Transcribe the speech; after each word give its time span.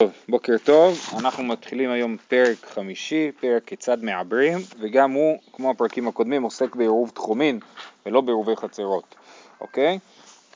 טוב, 0.00 0.12
בוקר 0.28 0.56
טוב, 0.64 0.98
אנחנו 1.18 1.44
מתחילים 1.44 1.90
היום 1.90 2.16
פרק 2.28 2.56
חמישי, 2.64 3.32
פרק 3.40 3.64
כיצד 3.64 4.04
מעברים, 4.04 4.58
וגם 4.78 5.12
הוא, 5.12 5.38
כמו 5.52 5.70
הפרקים 5.70 6.08
הקודמים, 6.08 6.42
עוסק 6.42 6.74
בעירוב 6.74 7.10
תחומין 7.10 7.58
ולא 8.06 8.20
בעירובי 8.20 8.56
חצרות, 8.56 9.14
אוקיי? 9.60 9.98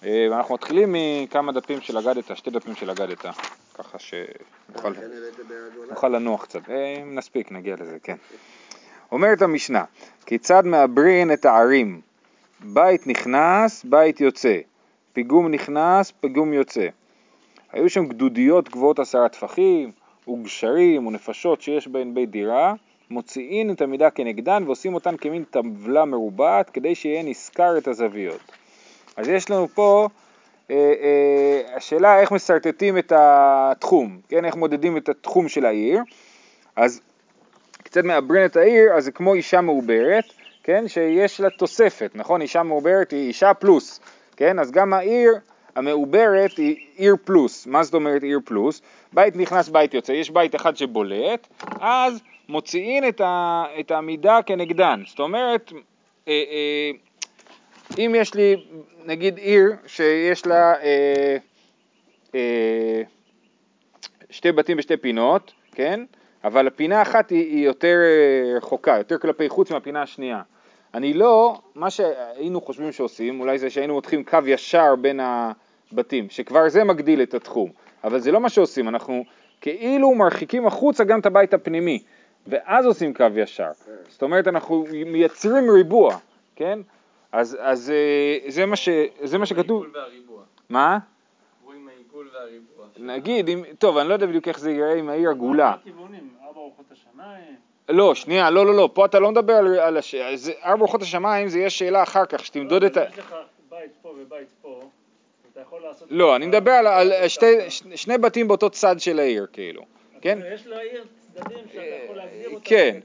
אה, 0.04 0.26
ואנחנו 0.30 0.54
מתחילים 0.54 0.96
מכמה 0.98 1.52
דפים 1.52 1.80
של 1.80 1.98
אגדתא, 1.98 2.34
שתי 2.34 2.50
דפים 2.50 2.74
של 2.74 2.90
אגדתא, 2.90 3.30
ככה 3.74 3.98
שנוכל 3.98 4.88
לנוח 6.08 6.44
קצת, 6.44 6.70
אה, 6.70 6.96
אם 7.02 7.14
נספיק 7.14 7.52
נגיע 7.52 7.76
לזה, 7.80 7.96
כן. 8.02 8.16
אומרת 9.12 9.42
המשנה, 9.42 9.84
כיצד 10.26 10.66
מעברין 10.66 11.32
את 11.32 11.44
הערים? 11.44 12.00
בית 12.60 13.06
נכנס, 13.06 13.84
בית 13.84 14.20
יוצא, 14.20 14.58
פיגום 15.12 15.48
נכנס, 15.48 16.12
פיגום 16.20 16.52
יוצא. 16.52 16.88
היו 17.74 17.90
שם 17.90 18.06
גדודיות 18.06 18.68
גבוהות 18.68 18.98
עשרה 18.98 19.28
טפחים, 19.28 19.92
וגשרים 20.28 21.06
ונפשות 21.06 21.60
שיש 21.60 21.88
בהן 21.88 22.14
בית 22.14 22.30
דירה, 22.30 22.74
מוציאים 23.10 23.70
את 23.70 23.80
המידה 23.80 24.10
כנגדן 24.10 24.62
ועושים 24.66 24.94
אותן 24.94 25.16
כמין 25.16 25.44
טבלה 25.50 26.04
מרובעת 26.04 26.70
כדי 26.70 26.94
שיהיה 26.94 27.22
נשכר 27.22 27.78
את 27.78 27.88
הזוויות. 27.88 28.40
אז 29.16 29.28
יש 29.28 29.50
לנו 29.50 29.68
פה 29.68 30.08
אה, 30.70 30.76
אה, 30.76 31.76
השאלה 31.76 32.20
איך 32.20 32.32
משרטטים 32.32 32.98
את 32.98 33.12
התחום, 33.16 34.18
כן? 34.28 34.44
איך 34.44 34.56
מודדים 34.56 34.96
את 34.96 35.08
התחום 35.08 35.48
של 35.48 35.66
העיר. 35.66 36.02
אז 36.76 37.00
קצת 37.82 38.04
מעברן 38.04 38.44
את 38.44 38.56
העיר, 38.56 38.92
אז 38.96 39.04
זה 39.04 39.12
כמו 39.12 39.34
אישה 39.34 39.60
מעוברת, 39.60 40.24
כן? 40.62 40.88
שיש 40.88 41.40
לה 41.40 41.50
תוספת, 41.50 42.10
נכון? 42.14 42.40
אישה 42.40 42.62
מעוברת 42.62 43.10
היא 43.10 43.28
אישה 43.28 43.54
פלוס, 43.54 44.00
כן? 44.36 44.58
אז 44.58 44.70
גם 44.70 44.92
העיר 44.92 45.32
המעוברת 45.76 46.56
היא 46.56 46.76
עיר 46.96 47.16
פלוס. 47.24 47.66
מה 47.66 47.82
זאת 47.82 47.94
אומרת 47.94 48.22
עיר 48.22 48.40
פלוס? 48.44 48.82
בית 49.12 49.36
נכנס, 49.36 49.68
בית 49.68 49.94
יוצא, 49.94 50.12
יש 50.12 50.30
בית 50.30 50.54
אחד 50.54 50.76
שבולט, 50.76 51.48
אז 51.80 52.20
מוציאים 52.48 53.08
את, 53.08 53.20
ה, 53.20 53.64
את 53.80 53.90
המידה 53.90 54.38
כנגדן. 54.46 55.02
זאת 55.06 55.18
אומרת, 55.18 55.72
אה, 56.28 56.32
אה, 56.32 56.90
אם 57.98 58.14
יש 58.18 58.34
לי 58.34 58.56
נגיד 59.04 59.38
עיר 59.38 59.72
שיש 59.86 60.46
לה 60.46 60.74
אה, 60.82 61.36
אה, 62.34 63.02
שתי 64.30 64.52
בתים 64.52 64.76
בשתי 64.76 64.96
פינות, 64.96 65.52
כן? 65.72 66.04
אבל 66.44 66.66
הפינה 66.66 67.02
אחת 67.02 67.30
היא, 67.30 67.56
היא 67.56 67.64
יותר 67.64 67.96
אה, 68.02 68.56
רחוקה, 68.56 68.96
יותר 68.98 69.18
כלפי 69.18 69.48
חוץ 69.48 69.70
מהפינה 69.70 70.02
השנייה. 70.02 70.42
אני 70.94 71.14
לא, 71.14 71.58
מה 71.74 71.90
שהיינו 71.90 72.60
חושבים 72.60 72.92
שעושים, 72.92 73.40
אולי 73.40 73.58
זה 73.58 73.70
שהיינו 73.70 73.94
מותחים 73.94 74.24
קו 74.24 74.38
ישר 74.46 74.96
בין 74.96 75.20
הבתים, 75.94 76.30
שכבר 76.30 76.68
זה 76.68 76.84
מגדיל 76.84 77.22
את 77.22 77.34
התחום, 77.34 77.70
אבל 78.04 78.18
זה 78.18 78.32
לא 78.32 78.40
מה 78.40 78.48
שעושים, 78.48 78.88
אנחנו 78.88 79.24
כאילו 79.60 80.14
מרחיקים 80.14 80.66
החוצה 80.66 81.04
גם 81.04 81.20
את 81.20 81.26
הבית 81.26 81.54
הפנימי, 81.54 82.02
ואז 82.46 82.86
עושים 82.86 83.14
קו 83.14 83.24
ישר. 83.36 83.70
זאת 84.08 84.22
אומרת, 84.22 84.48
אנחנו 84.48 84.84
מייצרים 85.06 85.70
ריבוע, 85.70 86.16
כן? 86.56 86.78
אז, 87.32 87.58
אז 87.60 87.90
אה, 87.90 88.50
זה, 88.50 88.66
מה 88.66 88.76
ש, 88.76 88.88
זה 89.22 89.38
מה 89.38 89.46
שכתוב. 89.46 89.86
מה? 90.68 90.98
נגיד, 92.98 93.48
אם, 93.48 93.62
טוב, 93.78 93.96
אני 93.96 94.08
לא 94.08 94.14
יודע 94.14 94.26
בדיוק 94.26 94.48
איך 94.48 94.58
זה 94.58 94.70
ייראה 94.70 94.94
עם 94.94 95.08
העיר 95.08 95.30
עגולה. 95.30 95.74
לא, 97.88 98.14
שנייה, 98.14 98.50
לא, 98.50 98.66
לא, 98.66 98.74
לא, 98.74 98.90
פה 98.92 99.04
אתה 99.04 99.18
לא 99.18 99.30
מדבר 99.30 99.52
על, 99.52 99.78
על 99.78 99.96
הש... 99.96 100.14
ארבע 100.64 100.82
רוחות 100.82 101.02
השמיים 101.02 101.48
זה 101.48 101.58
יהיה 101.58 101.70
שאלה 101.70 102.02
אחר 102.02 102.26
כך, 102.26 102.44
שתמדוד 102.44 102.84
את 102.84 102.96
ה... 102.96 103.04
יש 103.04 103.18
לך 103.18 103.34
בית 103.70 103.90
פה 104.02 104.08
ובית 104.08 104.48
פה, 104.62 104.80
אתה 105.54 105.62
יכול 105.62 105.82
לעשות... 105.82 106.08
לא, 106.10 106.36
אני 106.36 106.46
מדבר 106.46 106.70
על, 106.70 106.86
על 106.86 107.28
שתי, 107.28 107.70
שני 107.94 108.18
בתים 108.18 108.48
באותו 108.48 108.70
צד 108.70 109.00
של 109.00 109.18
העיר, 109.18 109.46
כאילו, 109.52 109.82
כן? 110.20 110.38
יש 110.54 110.66
לעיר 110.66 111.04
צדדים 111.34 111.58
שאתה 111.72 111.82
יכול 112.04 112.16
להגדיר 112.16 112.48
אותם. 112.50 112.64
כן, 112.64 112.98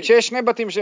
כשיש 0.00 0.26
שני 0.26 0.42
בתים, 0.42 0.70
ש... 0.70 0.78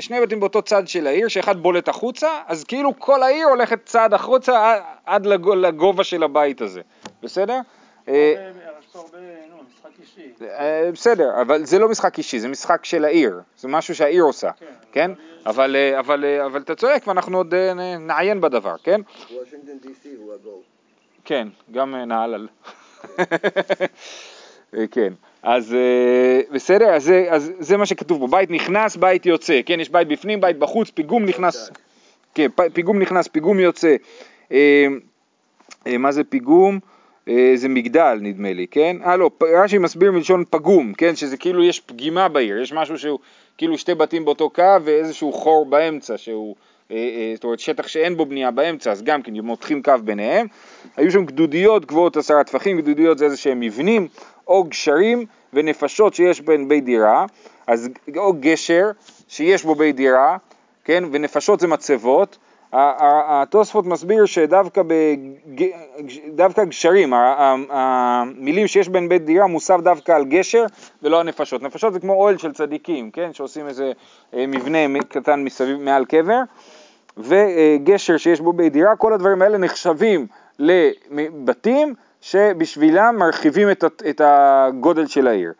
שני 0.00 0.20
בתים 0.20 0.40
באותו 0.40 0.62
צד 0.62 0.88
של 0.88 1.06
העיר, 1.06 1.28
שאחד 1.28 1.56
בולט 1.56 1.88
החוצה, 1.88 2.28
אז 2.46 2.64
כאילו 2.64 2.98
כל 2.98 3.22
העיר 3.22 3.46
הולכת 3.46 3.84
צעד 3.84 4.14
החוצה 4.14 4.80
עד 5.06 5.26
לגובה 5.26 6.04
של 6.04 6.22
הבית 6.22 6.60
הזה, 6.60 6.80
בסדר? 7.22 7.60
אה, 10.42 10.90
בסדר, 10.92 11.40
אבל 11.40 11.64
זה 11.64 11.78
לא 11.78 11.88
משחק 11.88 12.18
אישי, 12.18 12.38
זה 12.38 12.48
משחק 12.48 12.84
של 12.84 13.04
העיר, 13.04 13.40
זה 13.58 13.68
משהו 13.68 13.94
שהעיר 13.94 14.22
עושה, 14.22 14.50
כן? 14.50 14.66
כן? 14.92 15.10
אבל, 15.46 15.76
אה, 15.76 15.98
אבל, 15.98 16.24
אה, 16.24 16.46
אבל 16.46 16.60
אתה 16.60 16.74
צועק 16.74 17.06
ואנחנו 17.06 17.36
עוד 17.36 17.54
נעיין 18.00 18.40
בדבר, 18.40 18.74
כן? 18.82 19.00
וושינגטון 19.30 19.78
די.סי 19.82 20.14
הוא 20.18 20.34
הגול. 20.34 20.60
כן, 21.24 21.48
גם 21.72 21.94
נהלל. 21.94 22.48
כן, 24.90 25.12
אז 25.42 25.76
בסדר, 26.52 26.94
אז 26.94 27.04
זה, 27.04 27.26
אז 27.30 27.52
זה 27.58 27.76
מה 27.76 27.86
שכתוב 27.86 28.20
פה, 28.20 28.26
בית 28.26 28.50
נכנס, 28.50 28.96
בית 28.96 29.26
יוצא, 29.26 29.60
כן, 29.66 29.80
יש 29.80 29.90
בית 29.90 30.08
בפנים, 30.08 30.40
בית 30.40 30.58
בחוץ, 30.58 30.90
פיגום 30.90 31.24
נכנס, 31.24 31.70
כן, 32.34 32.46
פיגום 32.72 32.98
נכנס, 32.98 33.28
פיגום 33.28 33.60
יוצא. 33.60 33.96
מה 35.86 36.12
זה 36.12 36.24
פיגום? 36.24 36.78
אה, 37.28 37.52
זה 37.54 37.68
מגדל 37.68 38.18
נדמה 38.20 38.52
לי, 38.52 38.66
כן? 38.66 38.96
אה 39.04 39.16
לא, 39.16 39.30
רש"י 39.42 39.78
מסביר 39.78 40.12
מלשון 40.12 40.44
פגום, 40.50 40.94
כן? 40.94 41.16
שזה 41.16 41.36
כאילו 41.36 41.62
יש 41.64 41.80
פגימה 41.80 42.28
בעיר, 42.28 42.60
יש 42.60 42.72
משהו 42.72 42.98
שהוא 42.98 43.18
כאילו 43.58 43.78
שתי 43.78 43.94
בתים 43.94 44.24
באותו 44.24 44.50
קו 44.50 44.76
ואיזשהו 44.84 45.32
חור 45.32 45.66
באמצע 45.66 46.16
שהוא, 46.16 46.56
אה, 46.90 46.96
אה, 46.96 47.32
זאת 47.34 47.44
אומרת 47.44 47.60
שטח 47.60 47.86
שאין 47.86 48.16
בו 48.16 48.26
בנייה 48.26 48.50
באמצע, 48.50 48.90
אז 48.90 49.02
גם 49.02 49.22
כן 49.22 49.32
מותחים 49.34 49.82
קו 49.82 49.92
ביניהם. 50.04 50.46
היו 50.96 51.10
שם 51.10 51.24
גדודיות 51.24 51.84
גבוהות 51.84 52.16
עשרה 52.16 52.44
טפחים, 52.44 52.80
גדודיות 52.80 53.18
זה 53.18 53.24
איזה 53.24 53.36
שהם 53.36 53.60
מבנים 53.60 54.08
או 54.48 54.64
גשרים 54.64 55.26
ונפשות 55.52 56.14
שיש 56.14 56.40
בין 56.40 56.68
בית 56.68 56.84
דירה, 56.84 57.26
אז 57.66 57.88
או 58.16 58.34
גשר 58.40 58.90
שיש 59.28 59.64
בו 59.64 59.74
בית 59.74 59.96
דירה, 59.96 60.36
כן? 60.84 61.04
ונפשות 61.12 61.60
זה 61.60 61.66
מצבות. 61.66 62.38
התוספות 62.72 63.86
מסביר 63.86 64.26
שדווקא 64.26 64.82
בג... 64.86 65.66
דווקא 66.34 66.64
גשרים, 66.64 67.12
המילים 67.70 68.66
שיש 68.66 68.88
בין 68.88 69.08
בית 69.08 69.24
דירה 69.24 69.46
מוסף 69.46 69.80
דווקא 69.80 70.12
על 70.12 70.24
גשר 70.24 70.64
ולא 71.02 71.20
הנפשות. 71.20 71.62
נפשות 71.62 71.92
זה 71.92 72.00
כמו 72.00 72.12
אוהל 72.12 72.38
של 72.38 72.52
צדיקים, 72.52 73.10
כן? 73.10 73.32
שעושים 73.32 73.66
איזה 73.66 73.92
אה, 74.34 74.46
מבנה 74.46 74.78
קטן 75.08 75.44
מסביב 75.44 75.76
מעל 75.76 76.04
קבר, 76.04 76.40
וגשר 77.16 78.16
שיש 78.16 78.40
בו 78.40 78.52
בית 78.52 78.72
דירה, 78.72 78.96
כל 78.96 79.12
הדברים 79.12 79.42
האלה 79.42 79.58
נחשבים 79.58 80.26
לבתים 80.58 81.94
שבשבילם 82.20 83.16
מרחיבים 83.18 83.70
את 84.10 84.20
הגודל 84.24 85.06
של 85.06 85.26
העיר. 85.26 85.52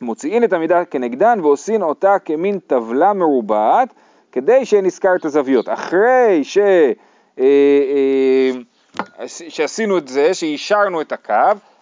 מוציאים 0.00 0.44
את 0.44 0.52
המידה 0.52 0.84
כנגדן 0.84 1.40
ועושים 1.42 1.82
אותה 1.82 2.18
כמין 2.18 2.58
טבלה 2.58 3.12
מרובעת 3.12 3.88
כדי 4.34 4.64
שנזכר 4.64 5.16
את 5.16 5.24
הזוויות. 5.24 5.68
אחרי 5.68 6.40
ש... 6.42 6.58
אה, 6.58 7.44
אה, 7.44 9.28
שעשינו 9.28 9.98
את 9.98 10.08
זה, 10.08 10.34
שאישרנו 10.34 11.00
את 11.00 11.12
הקו, 11.12 11.34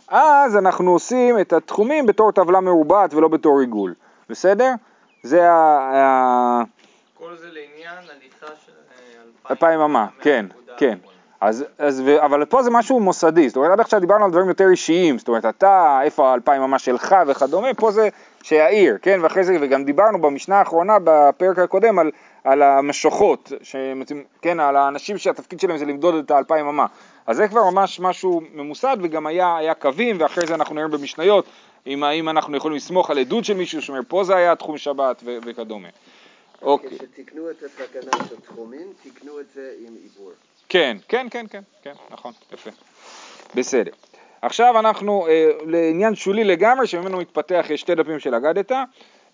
אז 0.08 0.56
אנחנו 0.56 0.90
עושים 0.92 1.40
את 1.40 1.52
התחומים 1.52 2.06
בתור 2.06 2.32
טבלה 2.32 2.60
מרובעת 2.60 3.14
ולא 3.14 3.28
בתור 3.28 3.60
עיגול, 3.60 3.94
בסדר? 4.28 4.72
זה 5.22 5.50
ה... 5.50 6.62
כל 7.14 7.36
זה 7.36 7.46
לעניין 7.46 7.98
הליכה 7.98 8.46
של 8.66 8.72
אה, 8.72 9.50
אלפיים 9.50 9.80
אמה, 9.80 10.06
כן, 10.20 10.46
כן. 10.76 10.98
אז, 11.40 11.64
אז, 11.78 12.02
אבל 12.18 12.44
פה 12.44 12.62
זה 12.62 12.70
משהו 12.70 13.00
מוסדי, 13.00 13.48
זאת 13.48 13.56
אומרת 13.56 13.70
עד 13.72 13.80
עכשיו 13.80 14.00
דיברנו 14.00 14.24
על 14.24 14.30
דברים 14.30 14.48
יותר 14.48 14.68
אישיים, 14.70 15.18
זאת 15.18 15.28
אומרת 15.28 15.44
אתה, 15.44 16.00
איפה 16.02 16.30
האלפיים 16.30 16.62
אמה 16.62 16.78
שלך 16.78 17.16
וכדומה, 17.26 17.74
פה 17.74 17.90
זה 17.90 18.08
שהעיר, 18.42 18.98
כן, 19.02 19.18
ואחרי 19.22 19.44
זה, 19.44 19.56
וגם 19.60 19.84
דיברנו 19.84 20.20
במשנה 20.20 20.58
האחרונה 20.58 20.96
בפרק 21.04 21.58
הקודם 21.58 21.98
על 21.98 22.10
על 22.44 22.62
המשוכות, 22.62 23.52
שמצים, 23.62 24.24
כן, 24.42 24.60
על 24.60 24.76
האנשים 24.76 25.18
שהתפקיד 25.18 25.60
שלהם 25.60 25.78
זה 25.78 25.84
למדוד 25.84 26.14
את 26.14 26.30
האלפיים 26.30 26.66
אמה. 26.66 26.86
אז 27.26 27.36
זה 27.36 27.48
כבר 27.48 27.70
ממש 27.70 28.00
משהו 28.00 28.42
ממוסד 28.54 28.96
וגם 29.02 29.26
היה, 29.26 29.56
היה 29.56 29.74
קווים 29.74 30.16
ואחרי 30.20 30.46
זה 30.46 30.54
אנחנו 30.54 30.74
נראה 30.74 30.88
במשניות 30.88 31.44
אם 31.86 32.04
האם 32.04 32.28
אנחנו 32.28 32.56
יכולים 32.56 32.76
לסמוך 32.76 33.10
על 33.10 33.18
עדות 33.18 33.44
של 33.44 33.54
מישהו 33.54 33.82
שאומר 33.82 34.00
פה 34.08 34.24
זה 34.24 34.36
היה 34.36 34.56
תחום 34.56 34.78
שבת 34.78 35.22
ו- 35.24 35.38
וכדומה. 35.44 35.88
אוקיי. 36.62 36.98
כשתיקנו 36.98 37.50
את 37.50 37.62
התקנה 37.62 38.24
של 38.28 38.40
תחומים, 38.40 38.92
תיקנו 39.02 39.40
את 39.40 39.46
זה 39.54 39.72
עם 39.86 39.94
עיבור. 40.02 40.32
כן, 40.68 40.96
כן, 41.08 41.26
כן, 41.30 41.46
כן, 41.50 41.62
כן, 41.82 41.92
נכון, 42.10 42.32
יפה. 42.52 42.70
בסדר. 43.54 43.90
עכשיו 44.42 44.78
אנחנו 44.78 45.26
אה, 45.26 45.50
לעניין 45.66 46.14
שולי 46.14 46.44
לגמרי, 46.44 46.86
שממנו 46.86 47.18
מתפתח 47.18 47.66
שתי 47.76 47.94
דפים 47.94 48.18
של 48.18 48.34
אגדתא. 48.34 48.82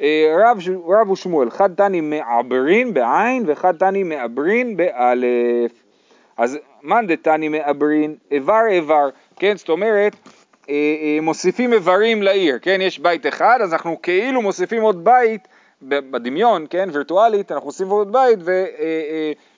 אה, 0.00 0.36
רב, 0.38 0.58
רב 0.86 1.10
ושמואל, 1.10 1.50
חד 1.50 1.74
תני 1.74 2.00
מעברין 2.00 2.94
בעין 2.94 3.44
וחד 3.46 3.76
תני 3.76 4.02
מעברין 4.02 4.76
באלף. 4.76 5.72
אז 6.36 6.58
מאן 6.82 7.06
דתני 7.06 7.48
מעברין, 7.48 8.14
איבר 8.30 8.62
איבר, 8.68 9.08
כן, 9.36 9.56
זאת 9.56 9.68
אומרת, 9.68 10.16
אה, 10.68 10.74
אה, 10.74 11.18
מוסיפים 11.22 11.72
איברים 11.72 12.22
לעיר, 12.22 12.58
כן, 12.62 12.78
יש 12.80 12.98
בית 12.98 13.26
אחד, 13.26 13.58
אז 13.62 13.72
אנחנו 13.72 14.02
כאילו 14.02 14.42
מוסיפים 14.42 14.82
עוד 14.82 15.04
בית 15.04 15.48
בדמיון, 15.82 16.66
כן, 16.70 16.88
וירטואלית, 16.92 17.52
אנחנו 17.52 17.68
עושים 17.68 17.86
עבודות 17.86 18.12
בית 18.12 18.38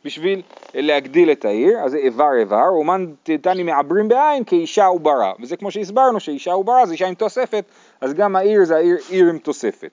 ובשביל 0.04 0.42
להגדיל 0.74 1.32
את 1.32 1.44
העיר, 1.44 1.78
אז 1.78 1.90
זה 1.90 1.98
איבר 1.98 2.30
איבר, 2.38 2.68
אומן 2.68 3.06
תתני 3.22 3.62
מעברים 3.62 4.08
בעין 4.08 4.44
כאישה 4.44 4.86
עוברה, 4.86 5.32
וזה 5.40 5.56
כמו 5.56 5.70
שהסברנו 5.70 6.20
שאישה 6.20 6.52
עוברה 6.52 6.86
זה 6.86 6.92
אישה 6.92 7.08
עם 7.08 7.14
תוספת, 7.14 7.64
אז 8.00 8.14
גם 8.14 8.36
העיר 8.36 8.64
זה 8.64 8.76
העיר 8.76 8.96
עיר 9.08 9.28
עם 9.28 9.38
תוספת. 9.38 9.90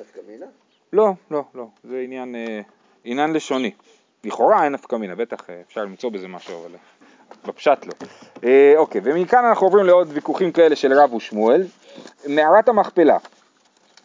נפקא 0.00 0.20
מינה? 0.28 0.46
לא, 0.92 1.12
לא, 1.30 1.44
לא, 1.54 1.66
זה 1.84 2.00
עניין, 2.04 2.34
אה, 2.34 2.60
עניין 3.04 3.32
לשוני. 3.32 3.70
לכאורה 4.24 4.64
אין 4.64 4.72
נפקא 4.72 4.96
מינה, 4.96 5.14
בטח 5.14 5.50
אה, 5.50 5.60
אפשר 5.66 5.84
למצוא 5.84 6.10
בזה 6.10 6.28
משהו, 6.28 6.60
אבל 6.60 6.74
אה, 6.74 6.78
בפשט 7.46 7.86
לא. 7.86 7.92
אה, 8.44 8.72
אוקיי, 8.76 9.00
ומכאן 9.04 9.44
אנחנו 9.44 9.66
עוברים 9.66 9.86
לעוד 9.86 10.08
ויכוחים 10.12 10.52
כאלה 10.52 10.76
של 10.76 10.92
רב 10.92 11.14
ושמואל. 11.14 11.66
מערת 12.26 12.68
המכפלה, 12.68 13.18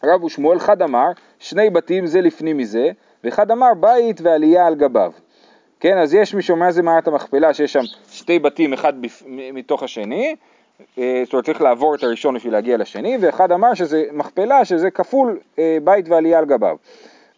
רב 0.04 0.24
ושמואל 0.24 0.58
חד 0.58 0.82
אמר, 0.82 1.06
שני 1.38 1.70
בתים 1.70 2.06
זה 2.06 2.20
לפנים 2.20 2.56
מזה, 2.56 2.90
ואחד 3.24 3.50
אמר 3.50 3.74
בית 3.80 4.20
ועלייה 4.20 4.66
על 4.66 4.74
גביו. 4.74 5.12
כן, 5.80 5.98
אז 5.98 6.14
יש 6.14 6.34
מי 6.34 6.42
שאומר 6.42 6.70
זה 6.70 6.82
מערת 6.82 7.08
המכפלה, 7.08 7.54
שיש 7.54 7.72
שם 7.72 7.82
שתי 8.10 8.38
בתים, 8.38 8.72
אחד 8.72 9.02
בפ... 9.02 9.22
מתוך 9.26 9.82
השני, 9.82 10.36
זאת 10.96 11.32
אומרת 11.32 11.44
צריך 11.44 11.60
לעבור 11.60 11.94
את 11.94 12.02
הראשון 12.02 12.34
בשביל 12.34 12.52
להגיע 12.52 12.76
לשני, 12.76 13.18
ואחד 13.20 13.52
אמר 13.52 13.74
שזה 13.74 14.04
מכפלה, 14.12 14.64
שזה 14.64 14.90
כפול 14.90 15.38
אה, 15.58 15.78
בית 15.84 16.08
ועלייה 16.08 16.38
על 16.38 16.44
גביו. 16.44 16.76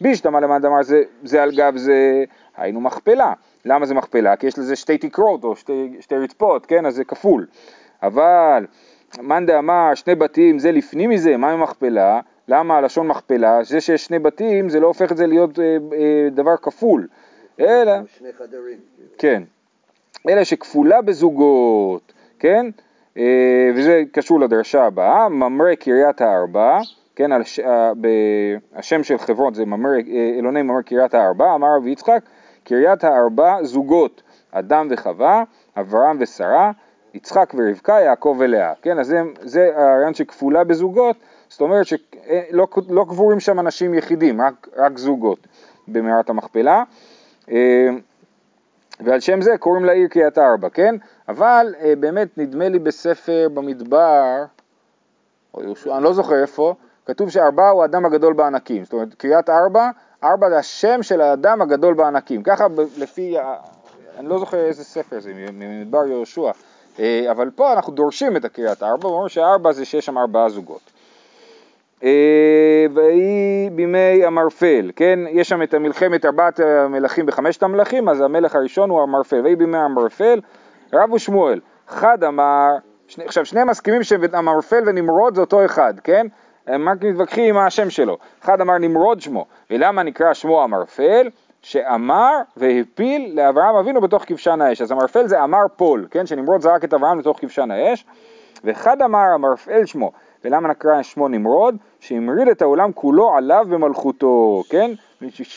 בישתמא 0.01 0.37
למד 0.37 0.65
אמר 0.65 0.83
זה, 0.83 1.03
זה 1.23 1.43
על 1.43 1.51
גב 1.55 1.73
זה, 1.77 2.23
היינו 2.57 2.81
מכפלה. 2.81 3.33
למה 3.65 3.85
זה 3.85 3.93
מכפלה? 3.93 4.35
כי 4.35 4.47
יש 4.47 4.59
לזה 4.59 4.75
שתי 4.75 4.97
תקרות 4.97 5.43
או 5.43 5.55
שתי, 5.55 5.97
שתי 5.99 6.15
רצפות, 6.15 6.65
כן? 6.65 6.85
אז 6.85 6.95
זה 6.95 7.03
כפול. 7.03 7.47
אבל 8.03 8.65
מאן 9.19 9.45
דאמר 9.45 9.95
שני 9.95 10.15
בתים 10.15 10.59
זה 10.59 10.71
לפנים 10.71 11.09
מזה, 11.09 11.37
מה 11.37 11.51
עם 11.51 11.63
מכפלה? 11.63 12.19
למה 12.47 12.77
הלשון 12.77 13.07
מכפלה? 13.07 13.63
זה 13.63 13.81
שיש 13.81 14.05
שני 14.05 14.19
בתים 14.19 14.69
זה 14.69 14.79
לא 14.79 14.87
הופך 14.87 15.11
את 15.11 15.17
זה 15.17 15.27
להיות 15.27 15.59
אה, 15.59 15.77
אה, 15.93 16.29
דבר 16.31 16.57
כפול, 16.57 17.07
אלא 17.59 17.93
שני 18.17 18.33
חדרים. 18.37 18.77
כן. 19.17 19.43
אלא 20.29 20.43
שכפולה 20.43 21.01
בזוגות, 21.01 22.13
כן? 22.39 22.65
אה, 23.17 23.71
וזה 23.75 24.03
קשור 24.11 24.39
לדרשה 24.39 24.83
הבאה, 24.83 25.29
ממרא 25.29 25.75
קריית 25.75 26.21
הארבע, 26.21 26.79
כן, 27.15 27.31
על 27.31 27.43
ש... 27.43 27.59
אה, 27.59 27.91
ב... 28.01 28.07
השם 28.75 29.03
של 29.03 29.17
חברון 29.17 29.53
זה 29.53 29.65
ממרא, 29.65 29.91
אה, 29.91 30.31
אלוני 30.39 30.61
ממרא 30.61 30.81
קריית 30.81 31.13
הארבע, 31.13 31.55
אמר 31.55 31.75
רבי 31.75 31.89
יצחק, 31.89 32.21
קריית 32.63 33.03
הארבע 33.03 33.63
זוגות, 33.63 34.23
אדם 34.51 34.87
וחווה, 34.89 35.43
אברהם 35.77 36.17
ושרה, 36.19 36.71
יצחק 37.13 37.53
ורבקה, 37.57 37.93
יעקב 37.93 38.35
ולאה, 38.39 38.73
כן, 38.81 38.99
אז 38.99 39.07
זה, 39.07 39.21
זה 39.41 39.71
הרעיון 39.75 40.13
שכפולה 40.13 40.63
בזוגות, 40.63 41.15
זאת 41.49 41.61
אומרת 41.61 41.85
שלא 41.85 42.67
לא 42.89 43.05
קבורים 43.09 43.39
שם 43.39 43.59
אנשים 43.59 43.93
יחידים, 43.93 44.41
רק, 44.41 44.67
רק 44.75 44.97
זוגות 44.97 45.47
במערת 45.87 46.29
המכפלה. 46.29 46.83
אה, 49.01 49.11
ועל 49.11 49.19
שם 49.19 49.41
זה 49.41 49.51
קוראים 49.59 49.85
לעיר 49.85 50.07
קריית 50.07 50.37
ארבע, 50.37 50.69
כן? 50.69 50.95
אבל 51.29 51.75
אה, 51.79 51.93
באמת 51.99 52.37
נדמה 52.37 52.69
לי 52.69 52.79
בספר 52.79 53.47
במדבר, 53.53 54.43
או 55.53 55.63
יהושע, 55.63 55.95
אני 55.95 56.03
לא 56.03 56.13
זוכר 56.13 56.41
איפה, 56.41 56.75
כתוב 57.05 57.29
שארבע 57.29 57.69
הוא 57.69 57.81
האדם 57.81 58.05
הגדול 58.05 58.33
בענקים, 58.33 58.83
זאת 58.83 58.93
אומרת 58.93 59.13
קריית 59.13 59.49
ארבע, 59.49 59.89
ארבע 60.23 60.49
זה 60.49 60.57
השם 60.57 61.03
של 61.03 61.21
האדם 61.21 61.61
הגדול 61.61 61.93
בענקים, 61.93 62.43
ככה 62.43 62.67
ב- 62.67 62.81
לפי, 62.97 63.37
ה- 63.39 63.55
אני 64.17 64.29
לא 64.29 64.39
זוכר 64.39 64.57
איזה 64.65 64.83
ספר 64.83 65.19
זה, 65.19 65.33
ממדבר 65.53 66.05
יהושע, 66.05 66.51
אה, 66.99 67.31
אבל 67.31 67.49
פה 67.55 67.73
אנחנו 67.73 67.93
דורשים 67.93 68.37
את 68.37 68.45
הקריית 68.45 68.83
ארבע, 68.83 69.07
ואומרים 69.07 69.29
שארבע 69.29 69.71
זה 69.71 69.85
שיש 69.85 70.05
שם 70.05 70.17
ארבעה 70.17 70.49
זוגות. 70.49 70.90
אה, 72.03 72.85
ויהי 72.93 73.69
בימי 73.69 74.25
המרפל, 74.25 74.91
כן, 74.95 75.19
יש 75.29 75.49
שם 75.49 75.61
את 75.61 75.73
המלחמת 75.73 76.25
ארבעת 76.25 76.59
המלכים 76.59 77.25
בחמשת 77.25 77.63
המלכים, 77.63 78.09
אז 78.09 78.21
המלך 78.21 78.55
הראשון 78.55 78.89
הוא 78.89 79.01
המרפל, 79.01 79.41
ויהי 79.43 79.55
בימי 79.55 79.77
המרפל, 79.77 80.39
רב 80.93 81.13
ושמואל, 81.13 81.59
חד 81.87 82.23
אמר, 82.23 82.69
שני, 83.07 83.25
עכשיו 83.25 83.45
שניהם 83.45 83.69
מסכימים 83.69 84.03
שהמרפל 84.03 84.83
ונמרוד 84.85 85.35
זה 85.35 85.41
אותו 85.41 85.65
אחד, 85.65 85.93
כן? 86.03 86.27
הם 86.67 86.89
רק 86.89 87.03
מתווכחים 87.03 87.55
מה 87.55 87.65
השם 87.65 87.89
שלו, 87.89 88.17
אחד 88.43 88.61
אמר 88.61 88.77
נמרוד 88.77 89.21
שמו, 89.21 89.45
ולמה 89.69 90.03
נקרא 90.03 90.33
שמו 90.33 90.63
המרפל? 90.63 91.29
שאמר 91.61 92.31
והפיל 92.57 93.31
לאברהם 93.35 93.75
אבינו 93.75 94.01
בתוך 94.01 94.23
כבשן 94.27 94.61
האש, 94.61 94.81
אז 94.81 94.91
המרפל 94.91 95.27
זה 95.27 95.43
אמר 95.43 95.63
פול, 95.75 96.07
כן? 96.11 96.25
שנמרוד 96.25 96.61
זרק 96.61 96.83
את 96.83 96.93
אברהם 96.93 97.19
לתוך 97.19 97.39
כבשן 97.39 97.71
האש, 97.71 98.05
ואחד 98.63 99.01
אמר 99.01 99.19
המרפל 99.33 99.85
שמו, 99.85 100.11
ולמה 100.45 100.69
נקרא 100.69 101.01
שמו 101.01 101.27
נמרוד? 101.27 101.75
שהמריד 101.99 102.47
את 102.47 102.61
העולם 102.61 102.91
כולו 102.91 103.35
עליו 103.37 103.65
במלכותו, 103.69 104.63
כן? 104.69 104.91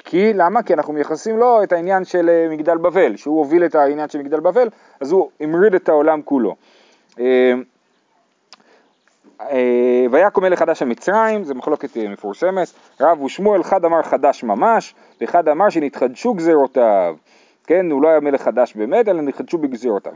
כי, 0.04 0.32
למה? 0.32 0.62
כי 0.62 0.75
אנחנו 0.75 0.92
מייחסים 0.92 1.38
לו 1.38 1.62
את 1.62 1.72
העניין 1.72 2.04
של 2.04 2.28
אה, 2.28 2.46
מגדל 2.50 2.76
בבל, 2.76 3.16
שהוא 3.16 3.38
הוביל 3.38 3.64
את 3.64 3.75
העניין 3.75 4.08
של 4.08 4.19
מגדל 4.19 4.40
בבל, 4.40 4.69
אז 5.00 5.12
הוא 5.12 5.31
המריד 5.40 5.75
את 5.75 5.88
העולם 5.88 6.22
כולו. 6.22 6.56
אה, 7.20 7.54
אה, 9.40 10.06
ויקום 10.10 10.44
מלך 10.44 10.58
חדש 10.58 10.82
על 10.82 10.88
מצרים, 10.88 11.44
זו 11.44 11.54
מחלוקת 11.54 11.96
מפורסמת, 11.96 12.69
רב 13.00 13.22
ושמואל, 13.22 13.60
אחד 13.60 13.84
אמר 13.84 14.02
חדש 14.02 14.44
ממש, 14.44 14.94
ואחד 15.20 15.48
אמר 15.48 15.69
שנתחדשו 15.69 16.34
גזירותיו. 16.34 17.16
כן, 17.66 17.90
הוא 17.90 18.02
לא 18.02 18.08
היה 18.08 18.20
מלך 18.20 18.43
חדש 18.43 18.75
באמת, 18.75 19.08
אלא 19.08 19.22
נחדשו 19.22 19.58
בגזירותיו. 19.58 20.12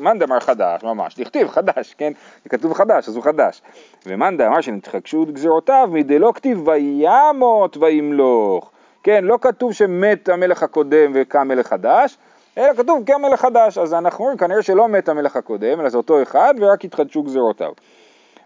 מאן 0.00 0.18
דאמר 0.18 0.40
חדש, 0.40 0.82
ממש, 0.82 1.20
דכתיב 1.20 1.48
חדש, 1.48 1.94
כן? 1.98 2.12
כתוב 2.48 2.72
חדש, 2.72 3.08
אז 3.08 3.16
הוא 3.16 3.24
חדש. 3.24 3.62
ומאן 4.06 4.36
דאמר 4.36 4.60
שנתחדשו 4.60 5.26
גזירותיו, 5.32 5.88
מדלא 5.92 6.32
כתיב 6.34 6.68
וימות 6.68 7.76
וימלוך. 7.76 8.70
כן, 9.02 9.24
לא 9.24 9.38
כתוב 9.40 9.72
שמת 9.72 10.28
המלך 10.28 10.62
הקודם 10.62 11.12
וקם 11.14 11.48
מלך 11.48 11.66
חדש, 11.66 12.18
אלא 12.58 12.74
כתוב 12.74 13.04
קם 13.06 13.22
מלך 13.22 13.40
חדש. 13.40 13.78
אז 13.78 13.94
אנחנו 13.94 14.24
אומרים, 14.24 14.38
כנראה 14.38 14.62
שלא 14.62 14.88
מת 14.88 15.08
המלך 15.08 15.36
הקודם, 15.36 15.80
אלא 15.80 15.88
זה 15.88 15.96
אותו 15.96 16.22
אחד, 16.22 16.54
ורק 16.60 16.84
התחדשו 16.84 17.22
גזירותיו. 17.22 17.72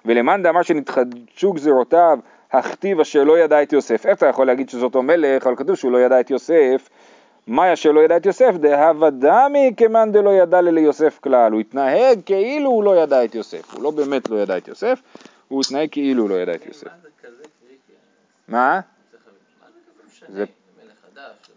ולמאן 0.04 0.42
דאמר 0.42 0.62
שנתחדשו 0.62 1.52
גזירותיו, 1.52 2.18
הכתיב 2.52 3.00
אשר 3.00 3.24
לא 3.24 3.38
ידע 3.38 3.62
את 3.62 3.72
יוסף. 3.72 4.06
איך 4.06 4.18
אתה 4.18 4.26
יכול 4.26 4.46
להגיד 4.46 4.68
שזה 4.68 4.84
אותו 4.84 5.02
מלך, 5.02 5.46
אבל 5.46 5.56
כתוב 5.56 5.76
שהוא 5.76 5.92
לא 5.92 5.98
ידע 5.98 6.20
את 6.20 6.30
יוסף. 6.30 6.88
מאי 7.46 7.72
אשר 7.72 7.92
לא 7.92 8.00
ידע 8.00 8.16
את 8.16 8.26
יוסף, 8.26 8.54
דהבה 8.60 9.10
דמי 9.10 9.72
כמאן 9.76 10.12
דלא 10.12 10.30
ידע 10.30 10.60
ללי 10.60 10.80
יוסף 10.80 11.18
כלל. 11.22 11.52
הוא 11.52 11.60
התנהג 11.60 12.20
כאילו 12.26 12.70
הוא 12.70 12.84
לא 12.84 12.96
ידע 13.02 13.24
את 13.24 13.34
יוסף. 13.34 13.74
הוא 13.74 13.82
לא 13.82 13.90
באמת 13.90 14.30
לא 14.30 14.36
ידע 14.36 14.56
את 14.58 14.68
יוסף, 14.68 15.02
הוא 15.48 15.62
התנהג 15.66 15.88
כאילו 15.90 16.22
הוא 16.22 16.30
לא 16.30 16.34
ידע 16.34 16.54
את 16.54 16.66
יוסף. 16.66 16.86
מה 16.86 16.92
זה 17.02 17.08
כזה 17.22 17.42
קריטי? 17.42 17.92
מה? 18.48 18.80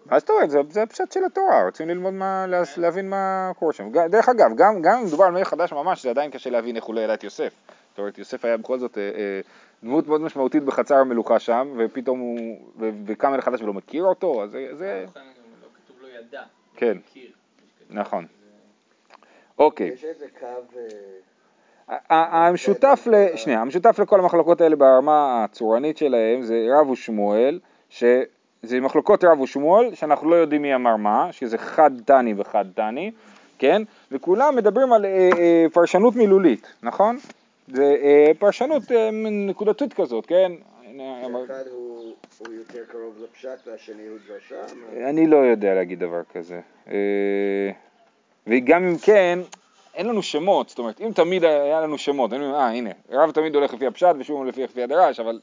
מה 0.06 0.20
זה 0.20 0.20
זאת 0.20 0.30
אומרת? 0.30 0.72
זה, 0.72 0.84
הפשט 0.84 1.12
של 1.12 1.20
התורה, 1.26 1.64
רוצים 1.66 1.90
ללמוד 1.90 2.14
מה, 2.14 2.46
לה- 2.48 2.62
להבין 2.78 3.10
מה 3.10 3.52
קורה 3.60 3.74
שם. 3.74 3.92
דרך 4.10 4.30
אגב, 4.30 4.50
גם, 4.56 4.76
אם 5.00 5.06
מדובר 5.06 5.26
על 5.26 5.32
מלך 5.32 5.48
חדש 5.48 5.74
ממש, 5.74 6.04
זה 6.04 6.10
עדיין 6.10 6.32
קשה 6.32 6.50
להבין 6.50 6.76
איך 6.76 6.84
הוא 6.84 6.96
לא 6.96 7.00
ידע 7.00 7.14
את 7.14 7.24
יוסף. 7.24 7.54
זאת 7.90 8.00
אומרת, 8.00 8.18
יוסף 8.18 8.46
היה 8.46 8.58
בכל 8.58 8.80
זאת 8.80 8.98
אה, 8.98 9.04
אה, 9.04 9.42
דמות 9.84 10.08
מאוד 10.08 10.22
משמעותית 10.22 10.64
בחצר 10.64 10.96
המלוכה 10.96 11.40
שם, 11.40 11.74
ופתאום 11.78 12.19
הוא, 12.19 12.58
וקם 13.06 13.31
מלך 13.31 13.44
חדש 13.46 13.62
ולא 13.62 13.74
מכיר 13.74 14.04
אותו, 14.04 14.44
אז 14.44 14.52
זה, 14.78 15.06
ידע, 16.19 16.44
כן. 16.76 16.97
נכון. 17.90 18.26
אוקיי. 19.57 19.88
יש 19.88 20.04
איזה 20.06 20.26
קו... 20.40 20.45
אה, 21.90 22.47
המשותף, 22.47 23.07
ל... 23.11 23.38
שנייה, 23.38 23.61
המשותף 23.61 23.99
לכל 23.99 24.19
המחלוקות 24.19 24.61
האלה 24.61 24.76
ברמה 24.76 25.44
הצורנית 25.44 25.97
שלהם 25.97 26.42
זה 26.42 26.68
רב 26.71 26.90
ושמואל, 26.90 27.59
שזה 27.90 28.81
מחלוקות 28.81 29.23
רב 29.23 29.42
ושמואל, 29.42 29.95
שאנחנו 29.95 30.30
לא 30.30 30.35
יודעים 30.35 30.61
מי 30.61 30.76
אמר 30.76 30.95
מה, 30.95 31.28
שזה 31.31 31.57
חד 31.57 31.92
תני 32.06 32.33
וחד 32.38 32.66
תני, 32.76 33.11
כן? 33.57 33.81
וכולם 34.11 34.56
מדברים 34.56 34.94
על 34.94 35.06
אה, 35.06 35.30
אה, 35.38 35.66
פרשנות 35.73 36.16
מילולית, 36.16 36.68
נכון? 36.83 37.18
זה 37.68 37.95
אה, 38.02 38.31
פרשנות 38.40 38.92
אה, 38.92 39.09
נקודתית 39.31 39.94
כזאת, 39.94 40.26
כן? 40.26 40.52
אחד 41.45 41.68
הוא 41.71 42.14
הוא 42.40 42.54
יותר 42.54 42.84
קרוב 42.92 43.16
לפשט 43.24 43.68
והשני 43.68 44.08
הוא 44.08 44.18
דרשה? 44.28 44.74
אני 45.10 45.28
לא 45.28 45.38
יודע 45.38 45.74
להגיד 45.74 46.00
דבר 46.00 46.22
כזה. 46.34 46.60
אה, 46.92 47.72
וגם 48.48 48.84
אם 48.84 48.98
כן, 48.98 49.40
אין 49.96 50.08
לנו 50.08 50.24
שמות, 50.24 50.69
זאת 50.69 50.80
אומרת, 50.80 51.02
אם 51.02 51.12
תמיד 51.16 51.44
היה 51.44 51.81
לנו 51.81 51.98
שמות, 51.98 52.31
היינו 52.31 52.56
אה, 52.56 52.68
הנה, 52.68 52.90
רב 53.10 53.31
תמיד 53.31 53.56
הולך 53.56 53.74
לפי 53.74 53.88
הפשט 53.88 54.16
ושוב 54.19 54.46
לפי 54.46 54.64
לפי 54.64 54.84
הדרש, 54.84 55.19
אבל 55.19 55.40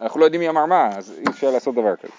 אנחנו 0.00 0.20
לא 0.20 0.24
יודעים 0.24 0.40
מי 0.40 0.48
אמר 0.48 0.66
מה, 0.66 0.90
אז 0.96 1.18
אי 1.18 1.24
אפשר 1.30 1.50
לעשות 1.50 1.74
דבר 1.74 1.96
כזה. 1.96 2.12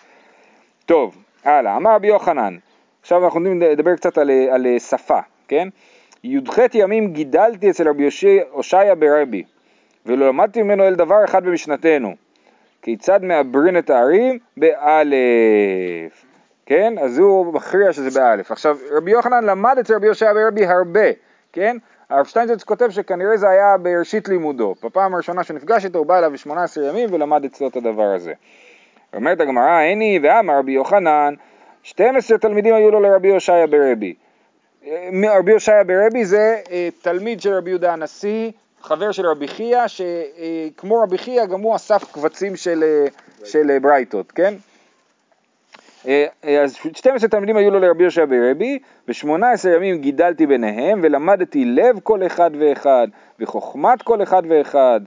טוב, 0.85 1.23
הלאה, 1.43 1.77
אמר 1.77 1.95
רבי 1.95 2.07
יוחנן, 2.07 2.57
עכשיו 3.01 3.25
אנחנו 3.25 3.39
יודעים 3.39 3.71
לדבר 3.71 3.95
קצת 3.95 4.17
על, 4.17 4.31
על 4.31 4.79
שפה, 4.79 5.19
כן? 5.47 5.67
י"ח 6.23 6.57
ימים 6.73 7.13
גידלתי 7.13 7.69
אצל 7.69 7.89
רבי 7.89 8.09
הושעיה 8.51 8.95
ברבי, 8.95 9.43
ולא 10.05 10.27
למדתי 10.27 10.61
ממנו 10.61 10.83
אל 10.83 10.95
דבר 10.95 11.25
אחד 11.25 11.45
במשנתנו. 11.45 12.26
כיצד 12.87 13.23
מעברין 13.23 13.77
את 13.77 13.89
הערים? 13.89 14.39
באלף. 14.57 16.25
כן? 16.65 16.93
אז 17.01 17.17
הוא 17.17 17.53
מכריע 17.53 17.93
שזה 17.93 18.19
באלף. 18.19 18.51
עכשיו, 18.51 18.77
רבי 18.91 19.11
יוחנן 19.11 19.43
למד 19.43 19.75
אצל 19.79 19.95
רבי 19.95 20.07
יושע 20.07 20.33
ברבי 20.33 20.65
הרבה, 20.65 21.09
כן? 21.53 21.77
הרב 22.09 22.25
שטיינזרץ 22.25 22.63
כותב 22.63 22.89
שכנראה 22.89 23.37
זה 23.37 23.49
היה 23.49 23.77
בראשית 23.77 24.27
לימודו. 24.27 24.75
בפעם 24.83 25.13
הראשונה 25.13 25.43
שנפגש 25.43 25.85
איתו 25.85 25.99
הוא 25.99 26.05
בא 26.05 26.17
אליו 26.17 26.31
ב-18 26.31 26.81
ימים 26.81 27.13
ולמד 27.13 27.45
אצלו 27.45 27.67
את 27.67 27.75
הדבר 27.75 28.13
הזה. 28.15 28.33
אומרת 29.13 29.41
הגמרא, 29.41 29.69
הני 29.69 30.19
ואמר 30.23 30.59
רבי 30.59 30.71
יוחנן, 30.71 31.33
12 31.83 32.37
תלמידים 32.37 32.75
היו 32.75 32.91
לו 32.91 32.99
לרבי 32.99 33.29
הושעיה 33.29 33.67
ברבי. 33.67 34.13
אה, 34.85 35.37
רבי 35.39 35.51
הושעיה 35.51 35.83
ברבי 35.83 36.25
זה 36.25 36.61
אה, 36.71 36.89
תלמיד 37.01 37.41
של 37.41 37.53
רבי 37.53 37.69
יהודה 37.69 37.93
הנשיא, 37.93 38.51
חבר 38.81 39.11
של 39.11 39.25
רבי 39.25 39.47
חייא, 39.47 39.83
שכמו 39.87 41.01
רבי 41.01 41.17
חייא 41.17 41.45
גם 41.45 41.61
הוא 41.61 41.75
אסף 41.75 42.11
קבצים 42.11 42.55
של, 42.55 42.83
אה, 42.83 43.05
של 43.45 43.71
אה, 43.71 43.79
ברייתות, 43.79 44.31
כן? 44.31 44.53
אה, 46.07 46.25
אה, 46.45 46.63
אז 46.63 46.75
12 46.93 47.29
תלמידים 47.29 47.57
היו 47.57 47.71
לו 47.71 47.79
לרבי 47.79 48.03
יהושע 48.03 48.25
ברבי, 48.25 48.79
ו-18 49.07 49.69
ימים 49.75 49.97
גידלתי 49.97 50.45
ביניהם, 50.45 50.99
ולמדתי 51.03 51.65
לב 51.65 51.99
כל 52.03 52.25
אחד 52.25 52.51
ואחד, 52.59 53.07
וחוכמת 53.39 54.01
כל 54.01 54.23
אחד 54.23 54.43
ואחד, 54.49 55.01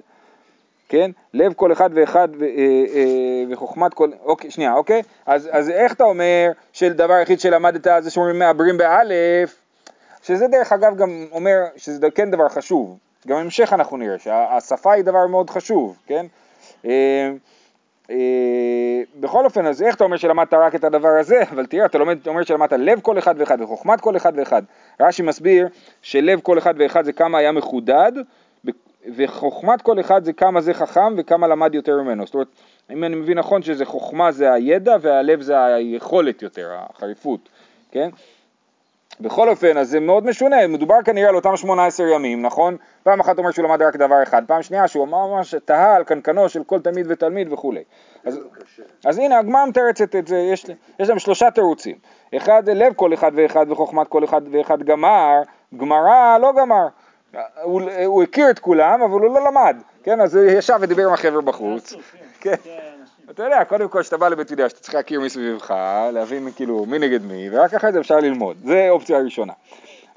כן? 0.88 1.10
לב 1.34 1.52
כל 1.52 1.72
אחד 1.72 1.90
ואחד 1.94 2.28
ו- 2.38 2.44
אה, 2.44 2.84
אה, 2.94 3.44
וחוכמת 3.50 3.94
כל... 3.94 4.10
אוקיי, 4.22 4.50
שנייה, 4.50 4.74
אוקיי? 4.74 5.02
אז, 5.26 5.48
אז 5.52 5.70
איך 5.70 5.92
אתה 5.92 6.04
אומר 6.04 6.50
שדבר 6.72 7.14
היחיד 7.14 7.40
שלמדת 7.40 7.86
זה 8.02 8.10
שאומרים 8.10 8.38
מעברים 8.38 8.78
באלף, 8.78 9.56
שזה 10.22 10.46
דרך 10.48 10.72
אגב 10.72 10.96
גם 10.96 11.26
אומר 11.32 11.64
שזה 11.76 12.10
כן 12.10 12.30
דבר 12.30 12.48
חשוב, 12.48 12.98
גם 13.28 13.36
בהמשך 13.36 13.72
אנחנו 13.72 13.96
נראה 13.96 14.18
שהשפה 14.18 14.92
היא 14.92 15.04
דבר 15.04 15.26
מאוד 15.26 15.50
חשוב, 15.50 15.98
כן? 16.06 16.26
אה, 16.84 17.30
אה, 18.10 18.16
בכל 19.20 19.44
אופן, 19.44 19.66
אז 19.66 19.82
איך 19.82 19.94
אתה 19.94 20.04
אומר 20.04 20.16
שלמדת 20.16 20.54
רק 20.54 20.74
את 20.74 20.84
הדבר 20.84 21.08
הזה? 21.20 21.42
אבל 21.52 21.66
תראה, 21.66 21.86
אתה 21.86 21.98
לומד, 21.98 22.18
אומר 22.26 22.42
שלמדת 22.44 22.72
לב 22.72 23.00
כל 23.00 23.18
אחד 23.18 23.34
ואחד 23.38 23.60
וחוכמת 23.60 24.00
כל 24.00 24.16
אחד 24.16 24.32
ואחד. 24.36 24.62
רש"י 25.00 25.22
מסביר 25.22 25.68
שלב 26.02 26.40
כל 26.40 26.58
אחד 26.58 26.74
ואחד 26.78 27.04
זה 27.04 27.12
כמה 27.12 27.38
היה 27.38 27.52
מחודד, 27.52 28.12
וחוכמת 29.16 29.82
כל 29.82 30.00
אחד 30.00 30.24
זה 30.24 30.32
כמה 30.32 30.60
זה 30.60 30.74
חכם 30.74 31.14
וכמה 31.16 31.46
למד 31.46 31.74
יותר 31.74 32.02
ממנו. 32.02 32.26
זאת 32.26 32.34
אומרת, 32.34 32.48
אם 32.90 33.04
אני 33.04 33.16
מבין 33.16 33.38
נכון 33.38 33.62
שזה 33.62 33.84
חוכמה 33.84 34.32
זה 34.32 34.52
הידע 34.52 34.96
והלב 35.00 35.40
זה 35.40 35.64
היכולת 35.64 36.42
יותר, 36.42 36.70
החריפות, 36.72 37.48
כן? 37.90 38.10
בכל 39.20 39.48
אופן, 39.48 39.78
אז 39.78 39.90
זה 39.90 40.00
מאוד 40.00 40.26
משונה, 40.26 40.66
מדובר 40.66 41.02
כנראה 41.04 41.28
על 41.28 41.36
אותם 41.36 41.56
18 41.56 42.08
ימים, 42.08 42.42
נכון? 42.42 42.76
פעם 43.02 43.20
אחת 43.20 43.38
אומר 43.38 43.50
שהוא 43.50 43.64
למד 43.64 43.82
רק 43.82 43.96
דבר 43.96 44.22
אחד, 44.22 44.42
פעם 44.46 44.62
שנייה 44.62 44.88
שהוא 44.88 45.08
ממש 45.08 45.54
תהה 45.64 45.96
על 45.96 46.04
קנקנו 46.04 46.48
של 46.48 46.64
כל 46.64 46.80
תלמיד 46.80 47.06
ותלמיד 47.08 47.52
וכולי. 47.52 47.82
אז. 48.24 48.40
אז 49.04 49.18
הנה 49.18 49.38
הגמרא 49.38 49.66
מתרצת 49.66 50.16
את 50.16 50.28
זה, 50.28 50.36
יש, 50.36 50.66
יש 50.98 51.08
להם 51.08 51.18
שלושה 51.18 51.50
תירוצים. 51.50 51.96
אחד 52.36 52.68
לב 52.68 52.92
כל 52.94 53.14
אחד 53.14 53.32
ואחד 53.34 53.66
וחוכמת 53.70 54.08
כל 54.08 54.24
אחד 54.24 54.42
ואחד 54.50 54.82
גמר, 54.82 55.42
גמרא 55.76 56.38
לא 56.38 56.52
גמר. 56.58 56.86
הוא, 57.62 57.82
הוא 58.04 58.22
הכיר 58.22 58.50
את 58.50 58.58
כולם, 58.58 59.02
אבל 59.02 59.20
הוא 59.20 59.34
לא 59.34 59.44
למד, 59.44 59.76
כן? 60.02 60.20
אז 60.20 60.36
הוא 60.36 60.44
ישב 60.44 60.78
ודיבר 60.80 61.06
עם 61.06 61.12
החבר'ה 61.12 61.40
בחוץ. 61.40 61.92
עצוב, 61.92 62.02
כן. 62.40 62.54
אתה 63.30 63.42
יודע, 63.42 63.64
קודם 63.64 63.88
כל 63.88 64.00
כשאתה 64.00 64.16
בא 64.16 64.28
לבית 64.28 64.50
ידיעה, 64.50 64.68
שאתה 64.68 64.80
צריך 64.80 64.94
להכיר 64.94 65.20
מסביבך, 65.20 65.74
להבין 66.12 66.48
כאילו 66.56 66.86
מי 66.86 66.98
נגד 66.98 67.22
מי, 67.24 67.48
ורק 67.52 67.74
אחרי 67.74 67.92
זה 67.92 68.00
אפשר 68.00 68.16
ללמוד. 68.16 68.56
זה 68.64 68.86
אופציה 68.90 69.18
ראשונה. 69.18 69.52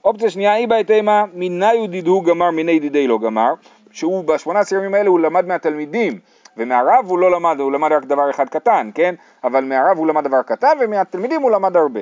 אופציה 0.04 0.30
שנייה, 0.30 0.56
אי 0.56 0.68
בהתאמה, 0.68 1.24
מיני 1.34 1.74
ידידו 1.74 2.22
גמר, 2.22 2.52
מיני 2.52 2.72
ידידי 2.72 3.08
לא 3.08 3.20
גמר, 3.20 3.54
שהוא 3.92 4.24
ב-18 4.24 4.76
ימים 4.76 4.94
האלה 4.94 5.10
הוא 5.10 5.20
למד 5.20 5.46
מהתלמידים, 5.46 6.20
ומהרב 6.58 7.06
הוא 7.08 7.20
לא 7.20 7.32
למד, 7.32 7.60
הוא 7.60 7.72
למד 7.72 7.92
רק 7.92 8.06
דבר 8.06 8.30
אחד 8.30 8.50
קטן, 8.50 8.90
כן? 8.96 9.16
אבל 9.44 9.64
מהרב 9.64 9.98
הוא 9.98 10.08
למד 10.08 10.24
דבר 10.24 10.42
קטן, 10.42 10.78
ומהתלמידים 10.82 11.42
הוא 11.42 11.52
למד 11.52 11.78
הרבה. 11.78 12.02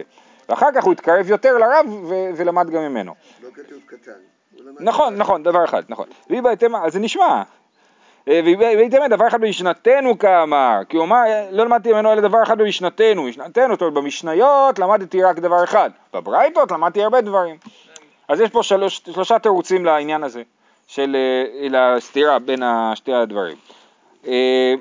ואחר 0.49 0.67
כך 0.75 0.83
הוא 0.83 0.93
התקרב 0.93 1.29
יותר 1.29 1.57
לרב 1.57 1.85
ו- 1.89 2.29
ולמד 2.35 2.69
גם 2.69 2.81
ממנו. 2.81 3.13
לא 3.43 3.49
כתוב 3.53 3.79
קטן. 3.85 4.11
הוא 4.57 4.71
נכון. 4.79 5.15
נכון, 5.15 5.43
דבר 5.43 5.65
אחד, 5.65 5.83
נכון. 5.89 6.07
והיא 6.29 6.41
בהתאמה, 6.41 6.85
אז 6.85 6.93
זה 6.93 6.99
נשמע. 6.99 7.43
אה, 8.27 8.41
בהתאמה 8.77 9.07
דבר 9.07 9.27
אחד 9.27 9.41
במשנתנו 9.41 10.19
כאמר, 10.19 10.79
כי 10.89 10.97
הוא 10.97 11.05
אמר, 11.05 11.23
לא 11.51 11.65
למדתי 11.65 11.93
ממנו 11.93 12.11
אלא 12.11 12.21
דבר 12.21 12.43
אחד 12.43 12.57
במשנתנו, 12.57 13.23
משנתנו, 13.23 13.73
זאת 13.73 13.81
אומרת 13.81 13.93
במשניות 13.93 14.79
למדתי 14.79 15.23
רק 15.23 15.39
דבר 15.39 15.63
אחד, 15.63 15.89
בברייתות 16.13 16.71
למדתי 16.71 17.03
הרבה 17.03 17.21
דברים. 17.21 17.55
אז 18.27 18.41
יש 18.41 18.49
פה 18.49 18.63
שלוש, 18.63 19.01
שלושה 19.13 19.39
תירוצים 19.39 19.85
לעניין 19.85 20.23
הזה, 20.23 20.41
של 20.87 21.15
אה, 21.15 21.95
לסתירה 21.95 22.39
בין 22.39 22.63
שתי 22.95 23.13
הדברים. 23.13 23.57
אה, 24.27 24.73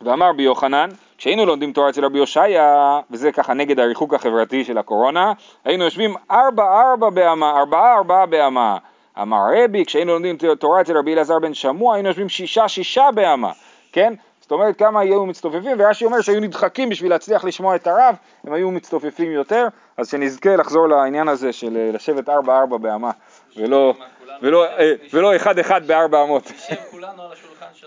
ואמר 0.00 0.28
רבי 0.28 0.42
יוחנן, 0.42 0.88
כשהיינו 1.18 1.46
לומדים 1.46 1.72
תורה 1.72 1.88
אצל 1.88 2.04
רבי 2.04 2.18
הושעיה, 2.18 3.00
וזה 3.10 3.32
ככה 3.32 3.54
נגד 3.54 3.80
הריחוק 3.80 4.14
החברתי 4.14 4.64
של 4.64 4.78
הקורונה, 4.78 5.32
היינו 5.64 5.84
יושבים 5.84 6.14
ארבע 6.30 6.80
ארבע 6.80 7.10
באמה, 7.10 7.58
ארבעה 7.58 7.94
ארבעה 7.94 8.26
באמה. 8.26 8.78
אמר 9.22 9.38
רבי, 9.56 9.84
כשהיינו 9.84 10.12
לומדים 10.12 10.36
תורה 10.58 10.80
אצל 10.80 10.96
רבי 10.96 11.14
אלעזר 11.14 11.38
בן 11.38 11.54
שמוע, 11.54 11.94
היינו 11.94 12.08
יושבים 12.08 12.28
שישה 12.28 12.68
שישה 12.68 13.08
באמה, 13.14 13.52
כן? 13.92 14.14
זאת 14.40 14.50
אומרת 14.50 14.76
כמה 14.76 15.00
היו 15.00 15.26
מצטופפים, 15.26 15.76
ורש"י 15.78 16.04
אומר 16.04 16.20
שהיו 16.20 16.40
נדחקים 16.40 16.88
בשביל 16.88 17.10
להצליח 17.10 17.44
לשמוע 17.44 17.76
את 17.76 17.86
הרב, 17.86 18.14
הם 18.44 18.52
היו 18.52 18.70
מצטופפים 18.70 19.32
יותר, 19.32 19.66
אז 19.96 20.10
שנזכה 20.10 20.56
לחזור 20.56 20.88
לעניין 20.88 21.28
הזה 21.28 21.52
של 21.52 21.76
אה, 21.76 21.90
לשבת 21.92 22.28
ארבע 22.28 22.58
ארבע 22.58 22.76
באמה, 22.76 23.10
ולא, 23.56 23.94
ולא, 24.42 24.66
אה, 24.66 24.92
ולא 25.12 25.36
אחד 25.36 25.58
אחד 25.58 25.86
בארבע 25.86 26.22
אמות. 26.22 26.52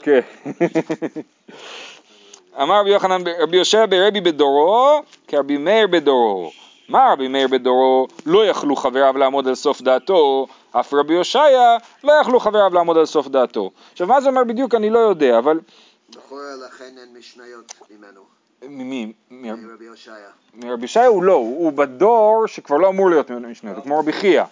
כן. 0.02 0.20
אמר 2.62 2.80
רבי 2.80 2.90
יוחנן, 2.90 3.22
רבי 3.40 3.58
יושב 3.58 3.88
ברבי 3.90 4.22
בדורו, 4.22 5.02
כרבי 5.28 5.58
מאיר 5.58 5.88
בדורו. 5.88 6.52
מה 6.90 7.10
רבי 7.14 7.28
מאיר 7.28 7.48
בדורו? 7.48 8.08
לא 8.26 8.46
יכלו 8.46 8.76
חבריו 8.76 9.18
לעמוד 9.18 9.48
על 9.48 9.56
סוף 9.56 9.82
דעתו, 9.82 10.48
אף 10.72 10.94
רבי 10.94 11.16
הושעיה 11.16 11.78
לא 12.04 12.14
יכלו 12.14 12.40
חבריו 12.40 12.74
לעמוד 12.74 12.98
על 12.98 13.06
סוף 13.06 13.28
דעתו. 13.28 13.72
עכשיו 13.92 14.08
מה 14.08 14.22
זה 14.22 14.30
אומר 14.30 14.44
בדיוק 14.44 14.76
אני 14.76 14.90
לא 14.90 15.00
יודע, 15.00 15.38
אבל 15.38 15.60
לכאורה 16.10 16.44
לכן 16.68 16.92
אין 16.98 17.18
משניות 17.20 17.74
ממנו, 17.92 18.22
ממי? 18.64 19.14
מרבי 19.32 19.88
הושעיה. 19.88 20.30
מרבי 20.54 20.82
הושעיה 20.82 21.08
הוא 21.08 21.24
לא, 21.24 21.34
הוא 21.34 21.74
בדור 21.74 22.44
שכבר 22.48 22.78
לא 22.78 22.88
אמור 22.88 23.10
להיות 23.10 23.32
משניות, 23.32 23.78
הוא 23.78 23.84
כמו 23.84 24.00
רבי 24.00 24.14
חייא. 24.14 24.44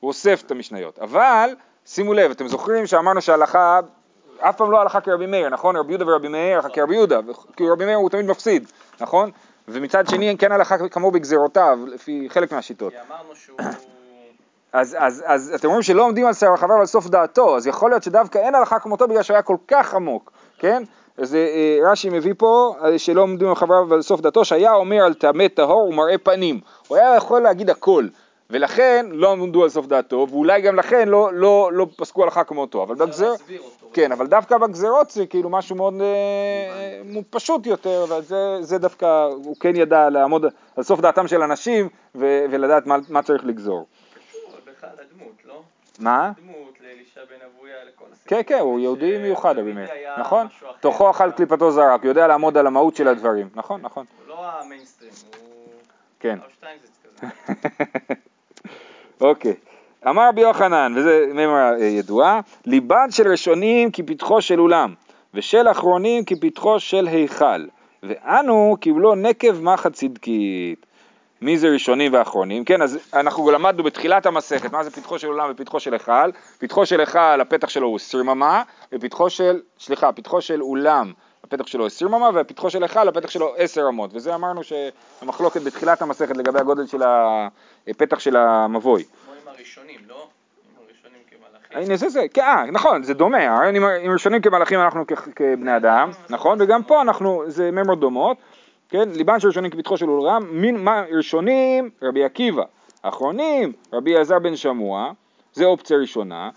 הוא 0.00 0.08
אוסף 0.08 0.42
את 0.46 0.50
המשניות. 0.50 0.98
אבל, 0.98 1.54
שימו 1.86 2.14
לב, 2.14 2.30
אתם 2.30 2.48
זוכרים 2.48 2.86
שאמרנו 2.86 3.22
שההלכה, 3.22 3.80
אף 4.40 4.56
פעם 4.56 4.70
לא 4.70 4.80
הלכה 4.80 5.00
כרבי 5.00 5.26
מאיר, 5.26 5.48
נכון? 5.48 5.76
רבי 5.76 5.92
יהודה 5.92 6.06
ורבי 6.06 6.28
מאיר 6.28 6.56
הלכה 6.56 6.68
כרבי 6.68 6.94
יהודה, 6.94 7.20
כי 7.56 7.68
רבי 7.68 7.84
מאיר 7.84 7.96
הוא 7.96 8.10
תמיד 8.10 8.26
מפסיד, 8.26 8.66
נכון? 9.00 9.30
ומצד 9.68 10.08
שני 10.08 10.36
כן 10.38 10.52
הלכה 10.52 10.88
כמו 10.88 11.10
בגזרותיו, 11.10 11.78
לפי 11.86 12.26
חלק 12.30 12.52
מהשיטות. 12.52 12.92
כי 12.92 12.98
אמרנו 13.08 13.34
שהוא... 13.34 13.58
אז, 14.72 14.96
אז, 14.98 15.24
אז 15.26 15.52
אתם 15.54 15.66
אומרים 15.66 15.82
שלא 15.82 16.04
עומדים 16.04 16.26
על 16.26 16.34
שער 16.34 16.54
החבר 16.54 16.74
ועל 16.74 16.86
סוף 16.86 17.06
דעתו, 17.06 17.56
אז 17.56 17.66
יכול 17.66 17.90
להיות 17.90 18.02
שדווקא 18.02 18.38
אין 18.38 18.54
הלכה 18.54 18.78
כמותו 18.78 19.08
בגלל 19.08 19.22
שהוא 19.22 19.34
היה 19.34 19.42
כל 19.42 19.56
כך 19.68 19.94
עמוק, 19.94 20.32
כן? 20.58 20.82
אז 21.18 21.34
אה, 21.34 21.78
רש"י 21.90 22.08
מביא 22.08 22.34
פה 22.38 22.74
אה, 22.84 22.98
שלא 22.98 23.22
עומדים 23.22 23.48
על 23.48 23.54
חבריו 23.54 23.86
ועל 23.88 24.02
סוף 24.02 24.20
דעתו, 24.20 24.44
שהיה 24.44 24.74
אומר 24.74 25.04
על 25.04 25.14
טמא 25.14 25.48
טהור 25.48 25.88
ומראה 25.88 26.18
פנים. 26.18 26.60
הוא 26.88 26.96
היה 26.96 27.16
יכול 27.16 27.42
להגיד 27.42 27.70
הכל, 27.70 28.06
ולכן 28.54 29.06
לא 29.12 29.32
עמדו 29.32 29.62
על 29.62 29.68
סוף 29.68 29.86
דעתו, 29.86 30.26
ואולי 30.30 30.60
גם 30.60 30.76
לכן 30.76 31.08
לא, 31.08 31.30
לא, 31.32 31.70
לא 31.72 31.86
פסקו 31.96 32.24
הלכה 32.24 32.44
כמותו, 32.44 32.82
אבל 32.82 32.94
בגזר... 32.94 33.32
כן, 33.92 34.12
אבל 34.12 34.26
דווקא 34.26 34.58
בגזרות 34.58 35.10
זה 35.10 35.26
כאילו 35.26 35.50
משהו 35.50 35.76
מאוד 35.76 35.94
אה, 36.00 36.06
אה, 37.16 37.20
פשוט 37.30 37.66
יותר, 37.66 38.04
וזה 38.10 38.58
זה 38.60 38.78
דווקא, 38.78 39.24
הוא 39.44 39.56
כן 39.60 39.76
ידע 39.76 40.10
לעמוד 40.10 40.46
על 40.76 40.82
סוף 40.82 41.00
דעתם 41.00 41.28
של 41.28 41.42
אנשים 41.42 41.88
ו- 42.14 42.44
ולדעת 42.50 42.86
מה, 42.86 42.96
מה 43.08 43.22
צריך 43.22 43.44
לגזור. 43.44 43.86
לא? 45.44 45.62
מה? 45.98 46.32
דמות 46.42 46.78
לאלישע 46.80 47.20
בן 47.24 47.46
אבויה, 47.46 47.76
לכל 47.84 48.04
הסיפור. 48.12 48.28
כן, 48.28 48.40
כן, 48.46 48.58
הוא 48.58 48.80
יהודי 48.80 49.18
מיוחד, 49.18 49.54
היה 49.58 50.14
נכון? 50.18 50.46
תוכו 50.80 51.10
אכל 51.10 51.30
קליפתו 51.30 51.70
זרק, 51.70 52.04
יודע 52.04 52.26
לעמוד 52.26 52.56
על 52.56 52.66
המהות 52.66 52.96
של 52.96 53.08
הדברים, 53.08 53.48
נכון, 53.54 53.80
נכון, 53.80 54.06
הוא 54.18 54.28
לא 54.28 54.46
המיינסטרים, 54.46 55.10
הוא... 55.40 55.66
כן. 56.20 56.38
אוקיי. 59.20 59.54
אמר 60.08 60.28
רבי 60.28 60.40
יוחנן, 60.40 60.92
וזה 60.96 61.26
מימרה 61.34 61.78
ידועה, 61.78 62.40
ליבן 62.66 63.10
של 63.10 63.28
ראשונים 63.28 63.90
כפתחו 63.90 64.42
של 64.42 64.60
אולם, 64.60 64.94
ושל 65.34 65.70
אחרונים 65.70 66.24
כפתחו 66.24 66.80
של 66.80 67.06
היכל, 67.06 67.66
ואנו 68.02 68.76
קיבלו 68.80 69.14
נקב 69.14 69.60
מחט 69.60 69.92
צדקית. 69.92 70.86
מי 71.42 71.58
זה 71.58 71.68
ראשונים 71.68 72.12
ואחרונים? 72.12 72.64
כן, 72.64 72.82
אז 72.82 72.98
אנחנו 73.14 73.50
למדנו 73.50 73.82
בתחילת 73.82 74.26
המסכת, 74.26 74.72
מה 74.72 74.84
זה 74.84 74.90
פתחו 74.90 75.18
של 75.18 75.28
אולם 75.28 75.48
ופתחו 75.50 75.80
של 75.80 75.92
היכל? 75.92 76.30
פתחו 76.58 76.86
של 76.86 77.00
היכל, 77.00 77.40
הפתח 77.40 77.68
שלו 77.68 77.86
הוא 77.86 77.96
20 77.96 78.28
אמה, 78.28 78.62
ופתחו 78.92 79.30
של, 79.30 79.60
סליחה, 79.80 80.12
פתחו 80.12 80.40
של 80.40 80.62
אולם, 80.62 81.12
הפתח 81.44 81.66
שלו 81.66 81.86
20 81.86 82.14
אמה, 82.14 82.30
והפתחו 82.34 82.70
של 82.70 82.82
היכל, 82.82 83.08
הפתח 83.08 83.30
שלו 83.30 83.54
10 83.56 83.88
אמות, 83.88 84.10
וזה 84.14 84.34
אמרנו 84.34 84.60
שהמחלוקת 84.64 85.62
בתחילת 85.62 86.02
המסכת 86.02 86.36
לגבי 86.36 86.58
הגודל 86.60 86.86
של 86.86 87.02
הפתח 87.88 88.18
של 88.18 88.36
המבוי. 88.36 89.04
כמו 89.04 89.34
עם 89.42 89.48
הראשונים, 89.56 90.00
לא? 90.08 90.26
הנה 91.72 91.96
זה 91.96 92.08
זה, 92.08 92.22
כן, 92.34 92.42
אה, 92.42 92.64
נכון, 92.70 93.02
זה 93.02 93.14
דומה, 93.14 93.68
אם- 93.70 93.84
אם 93.84 94.10
ראשונים 94.12 94.40
כמלאכים 94.42 94.80
אנחנו 94.80 95.04
כבני 95.36 95.76
אדם, 95.76 96.10
נכון, 96.30 96.58
וגם 96.60 96.82
פה 96.82 97.00
אנחנו, 97.02 97.42
זה 97.46 97.70
מימות 97.70 98.00
דומות, 98.00 98.36
כן, 98.88 99.08
ליבן 99.14 99.40
של 99.40 99.48
ראשונים 99.48 99.70
כפתחו 99.70 99.96
של 99.96 100.08
אולם, 100.10 100.42
מין, 100.50 100.84
מה, 100.84 101.02
ראשונים 101.16 101.90
רבי 102.02 102.24
עקיבא, 102.24 102.62
אחרונים 103.02 103.72
רבי 103.92 104.16
אלעזר 104.16 104.38
בן 104.38 104.56
שמוע, 104.56 105.12
זה 105.52 105.64
אופציה 105.64 105.96
ראשונה, 105.96 106.50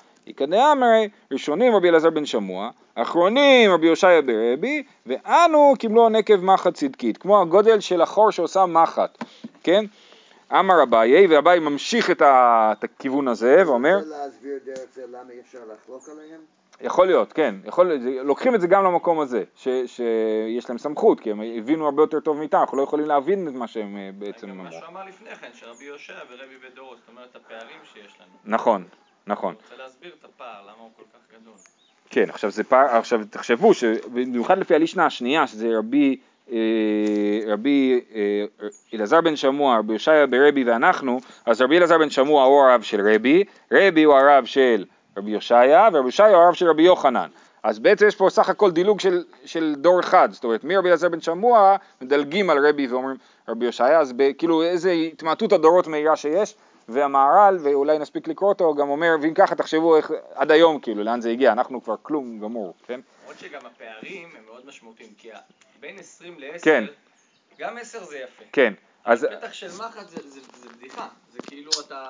דאמרי, 0.50 1.10
ראשונים 1.32 1.75
רבי 1.75 1.89
אלעזר 1.89 2.10
בן 2.10 2.25
שמוע, 2.25 2.70
אחרונים 3.01 3.71
רבי 3.71 3.87
הושעיה 3.87 4.21
ברבי, 4.21 4.83
ואנו 5.05 5.73
קיבלו 5.79 6.09
נקב 6.09 6.35
מחט 6.35 6.73
צדקית, 6.73 7.17
כמו 7.17 7.41
הגודל 7.41 7.79
של 7.79 8.01
החור 8.01 8.31
שעושה 8.31 8.65
מחט, 8.65 9.23
כן? 9.63 9.85
אמר 10.51 10.83
אביי, 10.83 11.27
ואביי 11.27 11.59
ממשיך 11.59 12.11
את 12.11 12.21
ה- 12.21 12.73
את 12.79 12.83
הכיוון 12.83 13.27
הזה 13.27 13.63
ואומר, 13.67 13.95
רוצה 13.97 14.09
להסביר 14.09 14.59
דרך 14.65 14.79
זה 14.93 15.03
למה 15.07 15.31
אי 15.31 15.39
אפשר 15.39 15.59
לחלוק 15.73 16.09
עליהם? 16.09 16.41
יכול 16.81 17.05
להיות, 17.07 17.33
כן, 17.33 17.55
יכול 17.65 17.91
לוקחים 18.23 18.55
את 18.55 18.61
זה 18.61 18.67
גם 18.67 18.83
למקום 18.83 19.19
הזה, 19.19 19.43
ש, 19.55 19.67
שיש 19.85 20.69
להם 20.69 20.77
סמכות, 20.77 21.19
כי 21.19 21.31
הם 21.31 21.41
הבינו 21.57 21.85
הרבה 21.85 22.03
יותר 22.03 22.19
טוב 22.19 22.37
מאיתנו, 22.37 22.61
אנחנו 22.61 22.77
לא 22.77 22.83
יכולים 22.83 23.05
להבין 23.05 23.47
את 23.47 23.53
מה 23.53 23.67
שהם 23.67 23.97
אה, 23.97 24.09
בעצם 24.19 24.47
גם 24.49 24.57
מה 24.57 24.63
אמרו. 24.63 24.73
שהוא 24.79 24.87
אמר 24.87 25.03
לפני 25.05 25.35
כן, 25.35 25.49
שרבי 25.53 25.85
יהושע 25.85 26.13
ורבי 26.31 26.55
ודורו, 26.71 26.95
זאת 26.95 27.09
אומרת 27.09 27.35
הפערים 27.35 27.77
שיש 27.93 28.17
לנו. 28.19 28.29
נכון, 28.55 28.83
נכון. 29.27 29.53
אני 29.53 29.63
רוצה 29.71 29.83
להסביר 29.83 30.15
את 30.19 30.25
הפער, 30.25 30.61
למה 30.63 30.71
הוא 30.79 30.89
כל 30.97 31.03
כך 31.13 31.39
גדול. 31.41 31.53
כן, 32.09 32.25
עכשיו 32.29 32.51
זה 32.51 32.63
פער, 32.63 32.85
עכשיו 32.85 33.21
תחשבו 33.29 33.73
שבמיוחד 33.73 34.57
לפי 34.57 34.75
הלישנה 34.75 35.05
השנייה, 35.05 35.47
שזה 35.47 35.77
רבי, 35.77 36.17
אה, 36.51 36.57
רבי 37.47 38.01
אה, 38.15 38.45
אלעזר 38.93 39.21
בן 39.21 39.35
שמוע, 39.35 39.77
רבי 39.77 39.93
יושעיה 39.93 40.27
ברבי 40.27 40.63
ואנחנו, 40.63 41.19
אז 41.45 41.61
רבי 41.61 41.77
אלעזר 41.77 41.97
בן 41.97 42.09
שמוע 42.09 42.43
הוא 42.43 42.61
הרב 42.61 42.81
של 42.81 43.09
רבי, 43.13 43.43
רבי 43.71 44.03
הוא 44.03 44.15
הרב 44.15 44.45
של 44.45 44.85
רבי 45.17 45.31
יושעיה, 45.31 45.89
ורבי 45.93 46.07
יושעיה 46.07 46.35
הוא 46.35 46.43
הרב 46.43 46.53
של 46.53 46.69
רבי 46.69 46.83
יוחנן. 46.83 47.27
אז 47.63 47.79
בעצם 47.79 48.07
יש 48.07 48.15
פה 48.15 48.29
סך 48.29 48.49
הכל 48.49 48.71
דילוג 48.71 48.99
של, 48.99 49.23
של 49.45 49.75
דור 49.77 49.99
אחד, 49.99 50.29
זאת 50.31 50.43
אומרת 50.43 50.63
מרבי 50.63 50.89
אלעזר 50.89 51.09
בן 51.09 51.21
שמוע 51.21 51.75
מדלגים 52.01 52.49
על 52.49 52.67
רבי 52.67 52.87
ואומרים 52.87 53.17
רבי 53.49 53.65
יושעיה, 53.65 53.99
אז 53.99 54.13
ב- 54.13 54.31
כאילו 54.37 54.63
איזה 54.63 54.91
התמעטות 54.91 55.53
הדורות 55.53 55.87
מהירה 55.87 56.15
שיש, 56.15 56.55
והמהר"ל, 56.89 57.58
ואולי 57.62 58.00
נספיק 58.00 58.27
לקרוא 58.27 58.50
אותו, 58.50 58.75
גם 58.75 58.89
אומר, 58.89 59.15
ואם 59.22 59.34
ככה 59.34 59.56
תחשבו 59.56 59.98
איך, 59.98 60.12
עד 60.36 60.51
היום 60.51 60.79
כאילו, 60.79 61.03
לאן 61.03 61.22
זה 61.22 61.29
הגיע, 61.29 61.51
אנחנו 61.51 61.84
כבר 61.84 61.96
כלום 62.01 62.39
גמור, 62.39 62.74
כן? 62.88 63.00
למרות 63.22 63.39
שגם 63.39 63.62
הפערים 63.65 64.29
הם 64.38 64.46
מאוד 64.46 64.65
משמעותיים, 64.65 65.10
כי 65.17 65.29
בין 65.79 66.00
20 66.00 66.36
ל-10, 66.39 66.63
כן. 66.63 66.84
גם 67.60 67.77
10 67.77 68.03
זה 68.03 68.17
יפה. 68.17 68.44
כן, 68.51 68.74
אז, 69.06 69.27
פתח 69.39 69.53
של 69.53 69.67
מחט 69.67 70.08
זה, 70.08 70.29
זה, 70.29 70.39
זה 70.53 70.70
בדיחה, 70.77 71.08
זה 71.32 71.39
כאילו 71.48 71.72
אתה... 71.88 72.06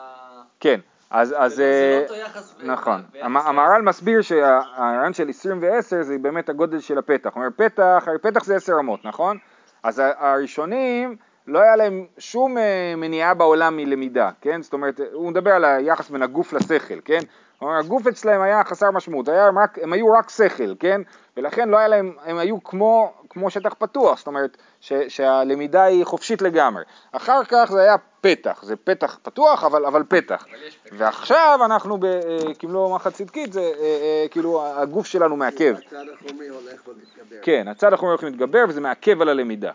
כן, 0.60 0.80
אז, 1.10 1.36
אז, 1.38 1.54
זה, 1.56 2.00
לא- 2.02 2.08
זה 2.08 2.14
אה, 2.14 2.20
לא 2.20 2.26
אותו 2.26 2.38
יחס. 2.38 2.56
נכון, 2.64 3.04
המהר"ל 3.22 3.82
מסביר 3.82 4.22
שהרעיון 4.22 5.14
של 5.14 5.30
20 5.30 5.60
ו-10 5.62 6.02
זה 6.02 6.18
באמת 6.18 6.50
הגודל 6.50 6.80
של 6.80 6.98
הפתח, 6.98 7.30
הוא 7.34 7.44
אומר 7.44 7.50
פתח, 7.56 8.04
הרי 8.08 8.20
פתח 8.20 8.44
זה 8.44 8.56
10 8.56 8.74
אמות, 8.80 9.06
נכון? 9.06 9.38
אז 9.84 10.02
הראשונים 10.18 11.16
לא 11.48 11.60
היה 11.60 11.76
להם 11.76 12.06
שום 12.18 12.58
אה, 12.58 12.94
מניעה 12.98 13.34
בעולם 13.34 13.78
מלמידה, 13.78 14.30
כן? 14.42 14.62
זאת 14.62 14.74
אומרת, 14.74 15.00
הוא 15.14 15.32
מדבר 15.32 15.52
על 15.52 15.66
היחס 15.66 16.10
בין 16.10 16.22
הגוף 16.22 16.54
לשכל, 16.54 17.00
כן? 17.06 17.20
אומר, 17.62 17.74
הגוף 17.74 18.08
אצלהם 18.08 18.42
היה 18.42 18.64
חסר 18.64 18.92
משמעות, 18.92 19.28
היה 19.28 19.50
רק, 19.64 19.80
הם 19.82 19.94
היו 19.94 20.12
רק 20.12 20.30
שכל, 20.30 20.76
כן? 20.80 21.02
ולכן 21.38 21.70
לא 21.70 21.78
היה 21.78 21.88
להם, 21.88 22.14
הם 22.26 22.38
היו 22.38 22.64
כמו, 22.64 23.14
כמו 23.30 23.50
שטח 23.50 23.74
פתוח, 23.80 24.18
זאת 24.18 24.28
אומרת 24.28 24.58
ש, 24.82 24.94
שהלמידה 25.08 25.84
היא 25.84 26.06
חופשית 26.06 26.42
לגמרי. 26.42 26.84
אחר 27.12 27.44
כך 27.44 27.70
זה 27.72 27.82
היה 27.82 27.96
פתח, 28.22 28.64
זה 28.64 28.76
פתח 28.76 29.20
פתוח 29.24 29.64
אבל, 29.64 29.86
אבל 29.86 30.04
פתח. 30.08 30.46
אבל 30.50 30.70
פתח. 30.84 30.96
ועכשיו 30.98 31.60
אנחנו 31.66 31.98
בקיבלו 32.02 32.96
מחט 32.96 33.14
צדקית, 33.14 33.54
זה 33.54 33.62
אה, 33.62 33.68
אה, 33.82 34.26
כאילו 34.32 34.66
הגוף 34.66 35.06
שלנו 35.06 35.36
מעכב. 35.36 35.76
הצד 35.88 36.06
החומרי 36.14 36.48
הולך 36.48 36.88
ומתגבר. 36.88 37.38
כן, 37.42 37.68
הצד 37.68 37.92
האחורי 37.92 38.12
הולך 38.12 38.24
ומתגבר 38.24 38.66
וזה 38.70 38.82
מעכב 38.82 39.22
על 39.22 39.30
הלמידה. 39.30 39.72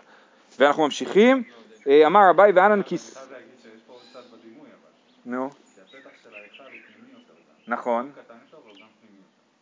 ואנחנו 0.58 0.84
ממשיכים, 0.84 1.36
אה, 1.36 1.61
אמר 1.86 2.30
אביי 2.30 2.52
ואנן 2.52 2.82
כיס... 2.82 3.16
חייב 3.16 3.32
להגיד 3.32 3.48
שיש 3.62 3.80
פה 3.86 3.92
עוד 3.92 4.02
צד 4.12 4.20
בדימוי 4.32 4.68
אבל, 4.68 5.36
נו, 5.36 5.50
כי 5.50 5.56
הפתח 5.80 6.10
של 6.22 6.34
ההיכל 6.34 6.62
הוא 6.62 6.70
פנימי 6.70 7.12
יותר 7.12 7.34
גם. 7.34 7.72
נכון. 7.72 8.12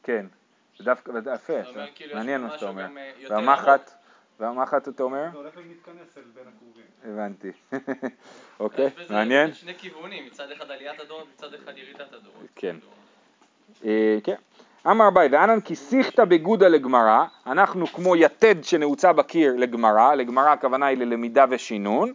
כן. 0.02 0.26
זה 0.78 0.84
דווקא, 0.84 1.20
זה 1.20 1.30
יפה, 1.30 1.52
כאילו 1.94 2.14
מעניין 2.14 2.40
מה 2.40 2.50
שאתה 2.54 2.68
אומר. 2.68 2.86
אה, 2.96 3.12
והמחט, 3.30 3.90
והמחט 4.40 4.88
אתה 4.88 5.02
אומר? 5.02 5.28
זה 5.32 5.38
הולך 5.38 5.54
ומתכנס 5.56 6.16
אל 6.16 6.22
בין 6.34 6.44
הקרובים. 6.48 6.84
הבנתי. 7.04 7.50
אוקיי, 8.60 8.90
מעניין? 9.10 9.54
שני 9.54 9.74
כיוונים, 9.74 10.26
מצד 10.26 10.50
אחד 10.50 10.70
עליית 10.70 11.00
הדורות, 11.00 11.26
מצד 11.34 11.54
אחד 11.54 11.78
ירידת 11.78 12.12
הדורות. 12.12 12.46
כן. 12.56 12.76
אה, 13.84 14.18
כן. 14.24 14.36
אמר 14.86 15.08
אביי, 15.08 15.28
ואנן 15.32 15.60
כי 15.60 15.76
שיחתא 15.76 16.24
בגודא 16.24 16.68
לגמרא, 16.68 17.24
אנחנו 17.46 17.86
כמו 17.86 18.16
יתד 18.16 18.54
שנעוצה 18.62 19.12
בקיר 19.12 19.54
לגמרא, 19.56 20.14
לגמרא 20.14 20.50
הכוונה 20.50 20.86
היא 20.86 20.98
ללמידה 20.98 21.44
ושינון, 21.50 22.12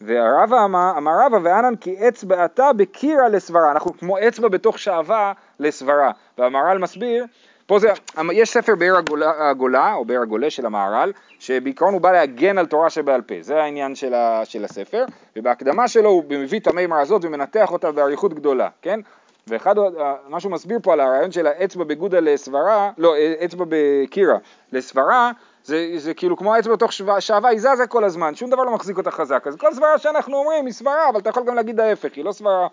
והרבא 0.00 0.64
אמר, 0.64 0.92
אמר 0.96 1.12
רבא 1.26 1.38
ואנן 1.42 1.76
כי 1.76 2.08
אצבעתה 2.08 2.72
בקירא 2.72 3.28
לסברה, 3.28 3.70
אנחנו 3.70 3.98
כמו 3.98 4.18
אצבע 4.18 4.48
בתוך 4.48 4.78
שעווה 4.78 5.32
לסברה, 5.60 6.10
והמהר"ל 6.38 6.78
מסביר, 6.78 7.24
פה 7.66 7.78
זה, 7.78 7.88
יש 8.32 8.50
ספר 8.50 8.74
באר 8.74 8.96
הגולה, 8.96 9.50
הגולה 9.50 9.94
או 9.94 10.04
באר 10.04 10.22
הגולה 10.22 10.50
של 10.50 10.66
המהר"ל, 10.66 11.12
שבעיקרון 11.38 11.92
הוא 11.92 12.00
בא 12.00 12.12
להגן 12.12 12.58
על 12.58 12.66
תורה 12.66 12.90
שבעל 12.90 13.22
פה, 13.22 13.34
זה 13.40 13.62
העניין 13.62 13.94
של, 13.94 14.14
ה, 14.14 14.44
של 14.44 14.64
הספר, 14.64 15.04
ובהקדמה 15.36 15.88
שלו 15.88 16.10
הוא 16.10 16.24
מביא 16.30 16.60
את 16.60 16.66
המימר 16.66 16.96
הזאת 16.96 17.24
ומנתח 17.24 17.72
אותה 17.72 17.92
באריכות 17.92 18.34
גדולה, 18.34 18.68
כן? 18.82 19.00
ואחד, 19.48 19.78
ה- 19.78 19.82
מה 20.28 20.40
שהוא 20.40 20.52
מסביר 20.52 20.78
פה 20.82 20.92
על 20.92 21.00
הרעיון 21.00 21.32
של 21.32 21.46
האצבע 21.46 21.84
בגודה 21.84 22.20
לסברה, 22.20 22.90
לא, 22.98 23.14
אצבע 23.44 23.64
בקירה 23.68 24.36
לסברה, 24.72 25.30
זה, 25.64 25.86
זה 25.96 26.14
כאילו 26.14 26.36
כמו 26.36 26.54
האצבע 26.54 26.72
בתוך 26.74 26.92
שעווה, 27.20 27.50
היא 27.50 27.60
זזה 27.60 27.86
כל 27.88 28.04
הזמן, 28.04 28.34
שום 28.34 28.50
דבר 28.50 28.62
לא 28.64 28.70
מחזיק 28.70 28.98
אותה 28.98 29.10
חזק. 29.10 29.46
אז 29.46 29.56
כל 29.56 29.74
סברה 29.74 29.98
שאנחנו 29.98 30.36
אומרים 30.36 30.66
היא 30.66 30.72
סברה, 30.74 31.08
אבל 31.08 31.20
אתה 31.20 31.30
יכול 31.30 31.44
גם 31.46 31.54
להגיד 31.54 31.80
ההפך, 31.80 32.12
היא 32.16 32.24
לא 32.24 32.32
סברה 32.32 32.66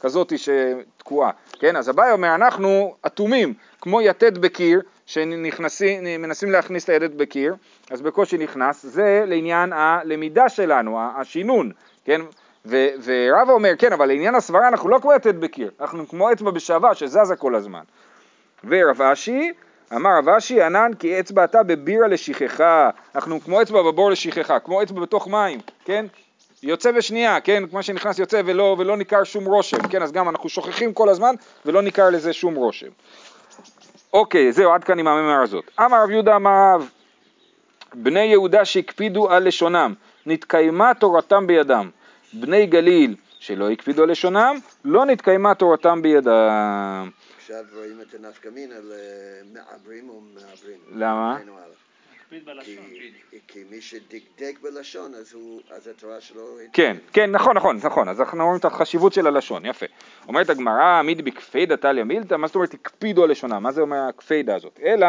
כזאת 0.00 0.32
שתקועה. 0.38 1.30
כן, 1.58 1.76
אז 1.76 1.90
אביי 1.90 2.12
אומר, 2.12 2.34
אנחנו 2.34 2.94
אטומים, 3.06 3.54
כמו 3.80 4.00
יתד 4.00 4.38
בקיר, 4.38 4.80
שמנסים 5.06 6.50
להכניס 6.50 6.84
את 6.84 6.88
היתד 6.88 7.18
בקיר, 7.18 7.54
אז 7.90 8.00
בקושי 8.02 8.38
נכנס, 8.38 8.86
זה 8.86 9.24
לעניין 9.26 9.72
הלמידה 9.72 10.48
שלנו, 10.48 11.00
השינון, 11.16 11.70
כן? 12.04 12.20
ו- 12.66 12.88
ורבא 13.04 13.52
אומר, 13.52 13.72
כן, 13.78 13.92
אבל 13.92 14.06
לעניין 14.06 14.34
הסברה 14.34 14.68
אנחנו 14.68 14.88
לא 14.88 14.98
כמו 14.98 15.12
יתד 15.14 15.40
בקיר, 15.40 15.70
אנחנו 15.80 16.08
כמו 16.08 16.32
אצבע 16.32 16.50
בשעווה 16.50 16.94
שזזה 16.94 17.36
כל 17.36 17.54
הזמן. 17.54 17.82
ורב 18.64 19.02
אשי, 19.02 19.52
אמר 19.94 20.10
רב 20.18 20.28
אשי, 20.28 20.62
ענן 20.62 20.90
כי 20.98 21.20
אצבעתה 21.20 21.62
בבירה 21.62 22.08
לשכחה, 22.08 22.90
אנחנו 23.14 23.40
כמו 23.40 23.62
אצבע 23.62 23.82
בבור 23.82 24.10
לשכחה, 24.10 24.58
כמו 24.58 24.82
אצבע 24.82 25.00
בתוך 25.00 25.28
מים, 25.28 25.60
כן? 25.84 26.06
יוצא 26.62 26.92
בשנייה, 26.92 27.40
כן? 27.40 27.66
כמו 27.70 27.82
שנכנס 27.82 28.18
יוצא 28.18 28.42
ולא, 28.44 28.76
ולא 28.78 28.96
ניכר 28.96 29.24
שום 29.24 29.44
רושם, 29.44 29.88
כן? 29.88 30.02
אז 30.02 30.12
גם 30.12 30.28
אנחנו 30.28 30.48
שוכחים 30.48 30.92
כל 30.92 31.08
הזמן 31.08 31.34
ולא 31.66 31.82
ניכר 31.82 32.10
לזה 32.10 32.32
שום 32.32 32.54
רושם. 32.54 32.86
אוקיי, 34.12 34.52
זהו, 34.52 34.72
עד 34.72 34.84
כאן 34.84 34.98
עם 34.98 35.08
הממר 35.08 35.42
הזאת. 35.42 35.64
אמר 35.80 36.02
רב 36.02 36.10
יהודה 36.10 36.36
אמר 36.36 36.74
רב, 36.74 36.90
בני 37.94 38.24
יהודה 38.24 38.64
שהקפידו 38.64 39.30
על 39.30 39.48
לשונם, 39.48 39.94
נתקיימה 40.26 40.94
תורתם 40.94 41.46
בידם. 41.46 41.90
בני 42.32 42.66
גליל 42.66 43.16
שלא 43.38 43.70
הקפידו 43.70 44.02
על 44.02 44.10
לשונם, 44.10 44.56
לא 44.84 45.04
נתקיימה 45.06 45.54
תורתם 45.54 46.02
בידם. 46.02 47.10
עכשיו 47.38 47.64
רואים 47.74 48.00
את 48.00 48.14
הנפקא 48.14 48.48
מינה 48.48 48.74
למעברים 48.74 50.08
או 50.08 50.20
מעברים. 50.34 50.78
למה? 50.94 51.38
כי- 53.48 53.64
מי 53.70 53.80
שדקדק 53.80 54.58
בלשון 54.62 55.14
אז 55.14 55.32
הוא, 55.34 55.60
אז 55.70 55.88
התורה 55.88 56.20
שלו... 56.20 56.42
כן, 56.72 56.96
כן, 57.12 57.30
נכון, 57.30 57.56
נכון, 57.56 57.78
נכון, 57.84 58.08
אז 58.08 58.20
אנחנו 58.20 58.44
רואים 58.44 58.58
את 58.58 58.64
החשיבות 58.64 59.12
של 59.12 59.26
הלשון, 59.26 59.66
יפה. 59.66 59.86
אומרת 60.28 60.50
הגמרא, 60.50 61.02
מיד 61.02 61.24
בקפידא 61.24 61.76
טליה 61.76 62.04
מילתא, 62.04 62.34
מה 62.34 62.46
זאת 62.46 62.54
אומרת 62.56 62.74
הקפידו 62.74 63.24
על 63.24 63.30
לשונם? 63.30 63.62
מה 63.62 63.72
זה 63.72 63.80
אומר 63.80 63.96
הקפידה 64.08 64.54
הזאת? 64.56 64.80
אלא, 64.84 65.06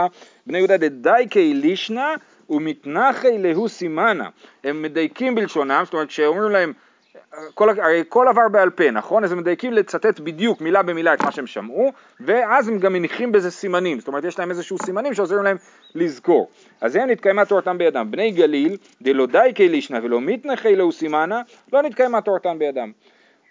בני 0.48 0.58
יהודה 0.58 0.78
דדייקי 0.78 1.54
לישנא 1.54 2.14
ומתנחי 2.50 3.38
להו 3.38 3.70
סימנה. 3.70 4.30
הם 4.64 4.82
מדייקים 4.82 5.36
בלשונם, 5.36 5.82
זאת 5.86 5.94
אומרת 5.94 6.08
כשאומרים 6.08 6.52
להם, 6.52 6.74
כל, 7.54 7.69
הרי 7.69 8.04
כל 8.10 8.28
עבר 8.28 8.50
בעל 8.52 8.69
פה, 8.69 8.91
נכון? 8.91 9.24
אז 9.24 9.32
הם 9.32 9.38
מדייקים 9.38 9.74
לצטט 9.74 10.19
בדיוק 10.19 10.62
מילה 10.62 10.84
במילה 10.84 11.13
את 11.13 11.22
מה 11.22 11.32
שהם 11.32 11.48
שמעו, 11.48 11.91
ואז 12.19 12.67
הם 12.67 12.80
גם 12.80 12.93
מניחים 12.93 13.32
בזה 13.32 13.52
סימנים, 13.52 14.00
זאת 14.00 14.08
אומרת 14.08 14.24
יש 14.24 14.39
להם 14.39 14.50
איזשהו 14.50 14.78
סימנים 14.86 15.13
שעוזרים 15.13 15.43
להם 15.43 15.58
לזכור. 15.96 16.50
אז 16.82 16.96
הם 16.96 17.10
נתקיימה 17.10 17.46
תורתם 17.46 17.78
בידם. 17.78 18.08
בני 18.12 18.32
גליל, 18.32 18.78
דלא 19.02 19.26
דייקי 19.26 19.69
לישנא 19.69 20.00
ולא 20.04 20.22
מתנחי 20.22 20.76
להו 20.76 20.91
סימנה, 20.91 21.41
לא 21.74 21.82
נתקיימה 21.82 22.22
תורתם 22.22 22.60
בידם. 22.60 22.91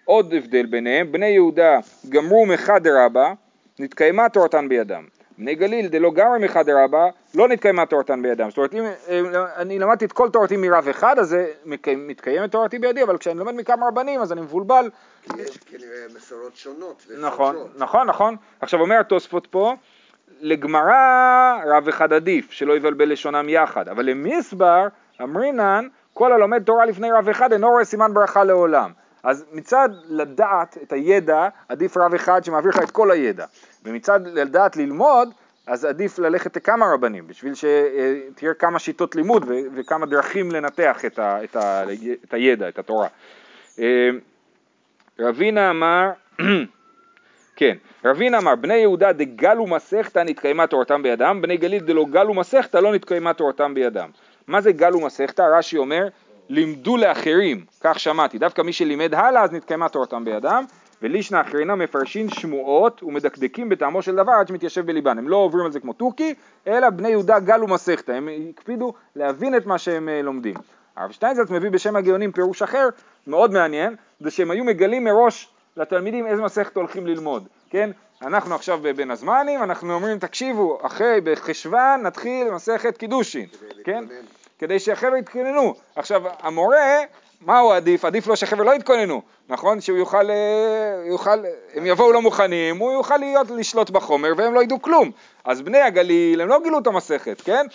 עוד 0.05 0.33
הבדל 0.33 0.65
ביניהם, 0.65 1.11
בני 1.11 1.27
יהודה 1.27 1.79
גמרו 2.09 2.45
מחד 2.45 2.87
רבה, 2.87 3.33
נתקיימה 3.79 4.29
תורתן 4.29 4.69
בידם. 4.69 5.03
בני 5.37 5.55
גליל 5.55 5.87
דלא 5.87 6.11
גמרי 6.13 6.39
מחד 6.45 6.69
רבה, 6.69 7.05
לא 7.35 7.47
נתקיימה 7.47 7.85
תורתן 7.85 8.21
בידם. 8.21 8.49
זאת 8.49 8.57
אומרת, 8.57 8.73
אם 8.73 8.83
אני 9.57 9.79
למדתי 9.79 10.05
את 10.05 10.11
כל 10.11 10.29
תורתי 10.29 10.57
מרב 10.57 10.87
אחד, 10.87 11.19
אז 11.19 11.37
מתקיימת 11.95 12.51
תורתי 12.51 12.79
בידי, 12.79 13.03
אבל 13.03 13.17
כשאני 13.17 13.39
לומד 13.39 13.55
מכמה 13.55 13.87
רבנים, 13.87 14.21
אז 14.21 14.31
אני 14.31 14.41
מבולבל. 14.41 14.89
כי 15.23 15.41
יש 15.41 15.57
כנראה 15.57 16.05
מסורות 16.15 16.55
שונות. 16.55 17.07
נכון. 17.21 17.55
נכון, 17.77 18.07
נכון. 18.07 18.35
עכשיו 18.61 18.79
אומר 18.79 18.99
התוספות 18.99 19.47
פה, 19.47 19.73
לגמרא 20.41 20.93
רב 21.65 21.87
אחד 21.87 22.13
עדיף, 22.13 22.51
שלא 22.51 22.73
יבלבל 22.73 23.11
לשונם 23.11 23.49
יחד, 23.49 23.89
אבל 23.89 24.05
למסבר 24.05 24.87
אמרינן, 25.21 25.87
כל 26.13 26.33
הלומד 26.33 26.63
תורה 26.63 26.85
לפני 26.85 27.07
רב 27.11 27.29
אחד 27.29 27.53
אינו 27.53 27.69
רואה 27.69 27.85
סימן 27.85 28.13
ברכה 28.13 28.43
לעולם. 28.43 28.91
אז 29.23 29.45
מצד 29.53 29.89
לדעת 30.09 30.77
את 30.83 30.93
הידע, 30.93 31.47
עדיף 31.69 31.97
רב 31.97 32.13
אחד 32.13 32.43
שמעביר 32.43 32.69
לך 32.69 32.79
את 32.83 32.91
כל 32.91 33.11
הידע, 33.11 33.45
ומצד 33.85 34.19
לדעת 34.27 34.77
ללמוד, 34.77 35.29
אז 35.67 35.85
עדיף 35.85 36.19
ללכת 36.19 36.55
לכמה 36.55 36.85
רבנים, 36.93 37.27
בשביל 37.27 37.53
שתהיה 37.53 38.53
כמה 38.53 38.79
שיטות 38.79 39.15
לימוד 39.15 39.45
וכמה 39.75 40.05
דרכים 40.05 40.51
לנתח 40.51 41.05
את, 41.05 41.19
ה- 41.19 41.43
את, 41.43 41.55
ה- 41.55 41.83
את 42.23 42.33
הידע, 42.33 42.69
את 42.69 42.79
התורה. 42.79 43.07
אה, 43.79 44.09
רבינה 45.19 45.69
אמר, 45.69 46.11
כן, 47.55 47.77
רבינה 48.05 48.37
אמר, 48.37 48.55
בני 48.55 48.75
יהודה 48.75 49.11
דגלו 49.11 49.67
מסכתא 49.67 50.19
נתקיימה 50.19 50.67
תורתם 50.67 51.03
בידם, 51.03 51.39
בני 51.41 51.57
גליל 51.57 51.83
דלא 51.83 52.05
גלו 52.09 52.33
מסכתא 52.33 52.77
לא 52.77 52.93
נתקיימה 52.93 53.33
תורתם 53.33 53.73
בידם. 53.73 54.09
מה 54.47 54.61
זה 54.61 54.71
גלו 54.71 54.99
מסכתא? 54.99 55.41
רש"י 55.41 55.77
אומר, 55.77 56.07
לימדו 56.49 56.97
לאחרים, 56.97 57.65
כך 57.81 57.99
שמעתי, 57.99 58.37
דווקא 58.37 58.61
מי 58.61 58.73
שלימד 58.73 59.13
הלאה 59.13 59.43
אז 59.43 59.51
נתקיימה 59.51 59.89
תורתם 59.89 60.25
בידם, 60.25 60.65
ולישנא 61.01 61.41
אחרינה 61.41 61.75
מפרשים 61.75 62.29
שמועות 62.29 63.03
ומדקדקים 63.03 63.69
בטעמו 63.69 64.01
של 64.01 64.15
דבר 64.15 64.31
עד 64.31 64.47
שמתיישב 64.47 64.85
בליבן, 64.85 65.17
הם 65.17 65.29
לא 65.29 65.37
עוברים 65.37 65.65
על 65.65 65.71
זה 65.71 65.79
כמו 65.79 65.93
תוכי, 65.93 66.33
אלא 66.67 66.89
בני 66.89 67.09
יהודה 67.09 67.39
גלו 67.39 67.67
מסכתא, 67.67 68.11
הם 68.11 68.29
הקפידו 68.49 68.93
להבין 69.15 69.57
את 69.57 69.65
מה 69.65 69.77
שהם 69.77 70.09
אה, 70.09 70.21
לומדים. 70.21 70.55
הרב 70.95 71.11
שטיינזלץ 71.11 71.49
מביא 71.49 71.69
בשם 71.69 71.95
הגאונים 71.95 72.31
פירוש 72.31 72.61
אחר, 72.61 72.89
מאוד 73.27 73.51
מעניין, 73.51 73.95
זה 74.19 74.31
שהם 74.31 74.51
היו 74.51 74.63
מגלים 74.63 75.03
מראש 75.03 75.49
לתלמידים 75.77 76.27
איזה 76.27 76.41
מסכת 76.41 76.75
הולכים 76.75 77.07
ללמוד, 77.07 77.47
כן? 77.69 77.89
אנחנו 78.21 78.55
עכשיו 78.55 78.79
בין 78.95 79.11
הזמנים, 79.11 79.63
אנחנו 79.63 79.93
אומרים 79.93 80.19
תקשיבו, 80.19 80.79
אחרי 80.81 81.21
בחשוון 81.23 82.01
נתחיל 82.03 82.51
מסכת 82.51 82.97
קידושין, 82.97 83.45
כן? 83.83 84.03
כדי 84.59 84.79
שהחבר'ה 84.79 85.17
יתכוננו. 85.17 85.75
עכשיו 85.95 86.23
המורה, 86.39 87.01
מה 87.41 87.59
הוא 87.59 87.73
עדיף? 87.73 88.05
עדיף 88.05 88.27
לו 88.27 88.35
שהחבר'ה 88.35 88.63
לא 88.63 88.75
יתכוננו, 88.75 89.21
נכון? 89.49 89.81
שהוא 89.81 89.97
יוכל, 89.97 90.29
אה, 90.29 91.03
יוכל, 91.05 91.39
הם 91.73 91.85
יבואו 91.85 92.11
לא 92.11 92.21
מוכנים, 92.21 92.77
הוא 92.77 92.91
יוכל 92.91 93.17
להיות, 93.17 93.51
לשלוט 93.51 93.89
בחומר 93.89 94.33
והם 94.37 94.53
לא 94.53 94.63
ידעו 94.63 94.81
כלום. 94.81 95.11
אז 95.45 95.61
בני 95.61 95.81
הגליל, 95.81 96.41
הם 96.41 96.47
לא 96.47 96.59
גילו 96.63 96.79
את 96.79 96.87
המסכת, 96.87 97.41
כן? 97.41 97.65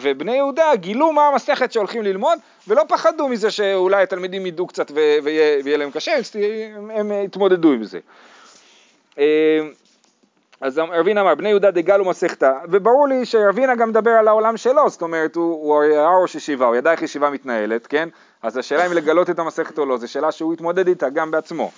ובני 0.00 0.36
יהודה 0.36 0.76
גילו 0.76 1.12
מה 1.12 1.28
המסכת 1.28 1.72
שהולכים 1.72 2.02
ללמוד 2.02 2.38
ולא 2.68 2.82
פחדו 2.88 3.28
מזה 3.28 3.50
שאולי 3.50 4.02
התלמידים 4.02 4.46
ידעו 4.46 4.66
קצת 4.66 4.90
ויהיה, 5.22 5.76
להם 5.76 5.90
קשה, 5.90 6.12
הם, 6.94 7.12
התמודדו 7.24 7.72
עם 7.72 7.84
זה. 7.84 7.98
אז 10.64 10.78
רבינה 10.78 11.20
אמר, 11.20 11.34
בני 11.34 11.48
יהודה 11.48 11.70
דגלו 11.70 12.04
מסכתא, 12.04 12.52
וברור 12.70 13.08
לי 13.08 13.24
שרבינה 13.24 13.74
גם 13.74 13.88
מדבר 13.88 14.10
על 14.10 14.28
העולם 14.28 14.56
שלו, 14.56 14.90
זאת 14.90 15.02
אומרת, 15.02 15.36
הוא, 15.36 15.82
היה 15.82 16.08
ראש 16.22 16.34
ישיבה, 16.34 16.66
הוא 16.66 16.76
ידע 16.76 16.92
איך 16.92 17.02
ישיבה 17.02 17.30
מתנהלת, 17.30 17.86
כן? 17.86 18.08
אז 18.42 18.56
השאלה 18.56 18.86
אם 18.86 18.92
לגלות 18.92 19.30
את 19.30 19.38
המסכת 19.38 19.78
או 19.78 19.86
לא, 19.86 19.96
זו 19.96 20.12
שאלה 20.12 20.32
שהוא 20.32 20.52
התמודד 20.52 20.88
איתה 20.88 21.08
גם 21.08 21.30
בעצמו. 21.30 21.70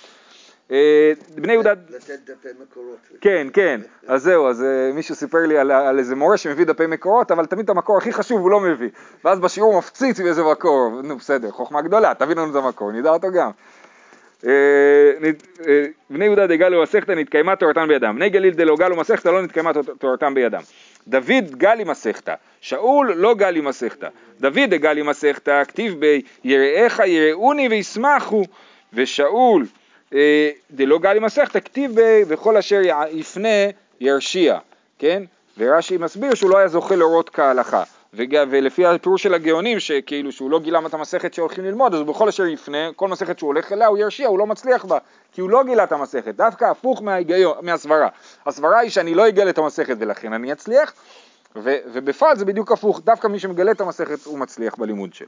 אה, 0.71 1.11
בני 1.35 1.53
יהודה... 1.53 1.71
לתת 1.71 2.19
דפי 2.25 2.47
מקורות. 2.61 2.97
כן, 3.21 3.47
כן, 3.53 3.81
אז 4.07 4.23
זהו, 4.23 4.47
אז 4.47 4.63
אה, 4.63 4.91
מישהו 4.93 5.15
סיפר 5.15 5.45
לי 5.45 5.57
על, 5.57 5.71
על 5.71 5.99
איזה 5.99 6.15
מורה 6.15 6.37
שמביא 6.37 6.65
דפי 6.65 6.87
מקורות, 6.87 7.31
אבל 7.31 7.45
תמיד 7.45 7.63
את 7.63 7.69
המקור 7.69 7.97
הכי 7.97 8.13
חשוב 8.13 8.41
הוא 8.41 8.51
לא 8.51 8.59
מביא. 8.59 8.89
ואז 9.25 9.39
בשיעור 9.39 9.77
מפציץ 9.77 10.19
מאיזה 10.19 10.43
מקור, 10.43 11.01
נו 11.03 11.17
בסדר, 11.17 11.51
חוכמה 11.51 11.81
גדולה, 11.81 12.13
תביא 12.13 12.35
לנו 12.35 12.51
את 12.51 12.55
המקור, 12.55 12.91
נדע 12.91 13.09
אותו 13.09 13.27
גם. 13.31 13.51
אה, 14.45 14.51
בני 16.09 16.25
יהודה 16.25 16.47
דגלו 16.47 16.83
מסכתא 16.83 17.11
נתקיימה 17.11 17.55
תורתן 17.55 17.87
בידם, 17.87 18.15
בני 18.15 18.29
גליל 18.29 18.53
דלא 18.53 18.75
גלו 18.75 18.95
מסכתא 18.95 19.29
לא 19.29 19.41
נתקיימה 19.41 19.71
תורתם 19.99 20.33
בידם. 20.33 20.61
דוד 21.07 21.51
גלי 21.51 21.83
מסכתא, 21.83 22.33
שאול 22.61 23.13
לא 23.15 23.35
גלי 23.35 23.61
מסכתא. 23.61 24.07
דוד 24.39 24.69
דגלי 24.69 25.01
מסכתא, 25.01 25.63
כתיב 25.63 25.99
בי 25.99 26.21
יראיך 26.43 27.01
יראוני 27.05 27.67
וישמחו, 27.67 28.43
ושאול 28.93 29.65
אה, 30.13 30.49
דלא 30.71 30.99
גלי 30.99 31.19
מסכתא, 31.19 31.59
כתיב 31.59 31.95
בי 31.95 32.23
וכל 32.27 32.57
אשר 32.57 32.81
יפנה 33.11 33.57
ירשיע, 33.99 34.57
כן? 34.99 35.23
ורש"י 35.57 35.97
מסביר 35.97 36.35
שהוא 36.35 36.49
לא 36.49 36.57
היה 36.57 36.67
זוכה 36.67 36.95
להורות 36.95 37.29
כהלכה. 37.29 37.83
ולפי 38.13 38.85
הפירוש 38.85 39.23
של 39.23 39.33
הגאונים, 39.33 39.79
שכאילו 39.79 40.31
שהוא 40.31 40.51
לא 40.51 40.59
גילה 40.59 40.79
את 40.85 40.93
המסכת 40.93 41.33
שהולכים 41.33 41.65
ללמוד, 41.65 41.93
אז 41.93 42.01
בכל 42.01 42.27
אשר 42.27 42.45
יפנה, 42.45 42.89
כל 42.95 43.07
מסכת 43.07 43.39
שהוא 43.39 43.47
הולך 43.47 43.71
אליה 43.71 43.87
הוא 43.87 43.97
ירשיע, 43.97 44.27
הוא 44.27 44.39
לא 44.39 44.47
מצליח 44.47 44.85
בה, 44.85 44.97
כי 45.31 45.41
הוא 45.41 45.49
לא 45.49 45.63
גילה 45.63 45.83
את 45.83 45.91
המסכת, 45.91 46.35
דווקא 46.35 46.65
הפוך 46.65 47.01
מההיגיון, 47.01 47.57
מהסברה. 47.61 48.07
הסברה 48.45 48.79
היא 48.79 48.89
שאני 48.89 49.15
לא 49.15 49.27
אגלה 49.27 49.49
את 49.49 49.57
המסכת 49.57 49.95
ולכן 49.99 50.33
אני 50.33 50.51
אצליח, 50.51 50.93
ו, 51.55 51.75
ובפועל 51.93 52.37
זה 52.37 52.45
בדיוק 52.45 52.71
הפוך, 52.71 53.01
דווקא 53.03 53.27
מי 53.27 53.39
שמגלה 53.39 53.71
את 53.71 53.81
המסכת 53.81 54.25
הוא 54.25 54.39
מצליח 54.39 54.75
בלימוד 54.75 55.13
שלו. 55.13 55.27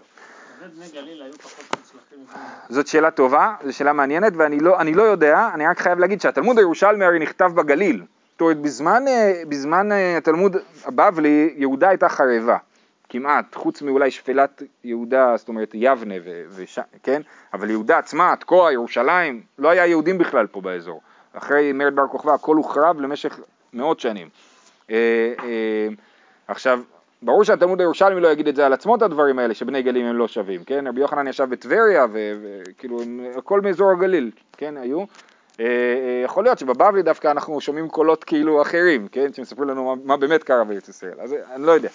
זאת 2.70 2.88
שאלה 2.88 3.12
טובה, 3.12 3.56
זו 3.66 3.74
שאלה 3.74 3.94
מעניינת, 3.94 4.34
ואני 4.36 4.60
לא, 4.60 4.78
לא 4.96 5.04
יודע, 5.04 5.50
אני 5.54 5.68
רק 5.68 5.80
חייב 5.80 6.00
להגיד 6.00 6.22
שהתלמוד 6.22 6.58
הירושלמי 6.58 7.06
הרי 7.06 7.20
נכתב 7.20 7.52
בגליל. 7.56 8.04
זאת 8.32 8.42
אומרת, 8.42 8.58
בזמן, 8.58 9.08
אה, 9.08 9.44
בזמן 9.50 9.92
אה, 9.92 10.18
התלמוד 10.18 10.56
הבבלי, 10.86 11.54
יהודה 11.58 11.90
הייתה 11.90 12.10
חרבה. 12.10 12.58
כמעט, 13.10 13.56
חוץ 13.56 13.82
מאולי 13.82 14.12
שפלת 14.12 14.64
יהודה, 14.84 15.38
זאת 15.38 15.48
אומרת 15.48 15.72
יבנה, 15.74 16.16
ו- 16.24 16.44
וש- 16.50 16.80
כן? 17.04 17.22
אבל 17.54 17.70
יהודה 17.70 17.98
עצמה, 17.98 18.36
תקוע, 18.40 18.74
ירושלים, 18.74 19.42
לא 19.58 19.70
היה 19.70 19.86
יהודים 19.86 20.18
בכלל 20.18 20.48
פה 20.48 20.62
באזור. 20.62 21.02
אחרי 21.34 21.72
מרד 21.72 21.96
בר 21.96 22.08
כוכבא 22.08 22.34
הכל 22.34 22.56
הוחרב 22.56 23.02
למשך 23.02 23.40
מאות 23.74 24.00
שנים. 24.00 24.30
אה, 24.92 25.34
אה, 25.44 25.88
עכשיו, 26.48 26.80
ברור 27.22 27.44
שהתלמוד 27.44 27.80
הירושלמי 27.80 28.22
לא 28.22 28.28
יגיד 28.28 28.48
את 28.48 28.56
זה 28.56 28.66
על 28.66 28.74
עצמו 28.74 28.96
את 28.96 29.02
הדברים 29.02 29.40
האלה, 29.40 29.54
שבני 29.54 29.82
גלים 29.82 30.06
הם 30.06 30.16
לא 30.16 30.28
שווים, 30.28 30.64
כן? 30.64 30.88
רבי 30.88 31.02
יוחנן 31.02 31.28
ישב 31.28 31.50
בטבריה, 31.50 32.06
וכאילו, 32.12 33.00
הכל 33.36 33.62
מאזור 33.62 33.92
הגליל, 33.92 34.32
כן, 34.58 34.78
היו. 34.78 35.04
אה, 35.60 35.66
יכול 36.26 36.44
להיות 36.44 36.60
שבבבלי 36.60 37.02
דווקא 37.02 37.32
אנחנו 37.32 37.62
שומעים 37.62 37.90
קולות 37.90 38.24
כאילו 38.24 38.62
אחרים, 38.62 39.08
כן? 39.08 39.34
שמספרים 39.34 39.70
לנו 39.70 39.96
מה, 39.96 40.02
מה 40.06 40.18
באמת 40.18 40.44
קרה 40.44 40.64
בארץ 40.64 40.90
ישראל, 40.90 41.20
אז 41.20 41.36
אני 41.56 41.64
לא 41.64 41.72
יודע. 41.72 41.90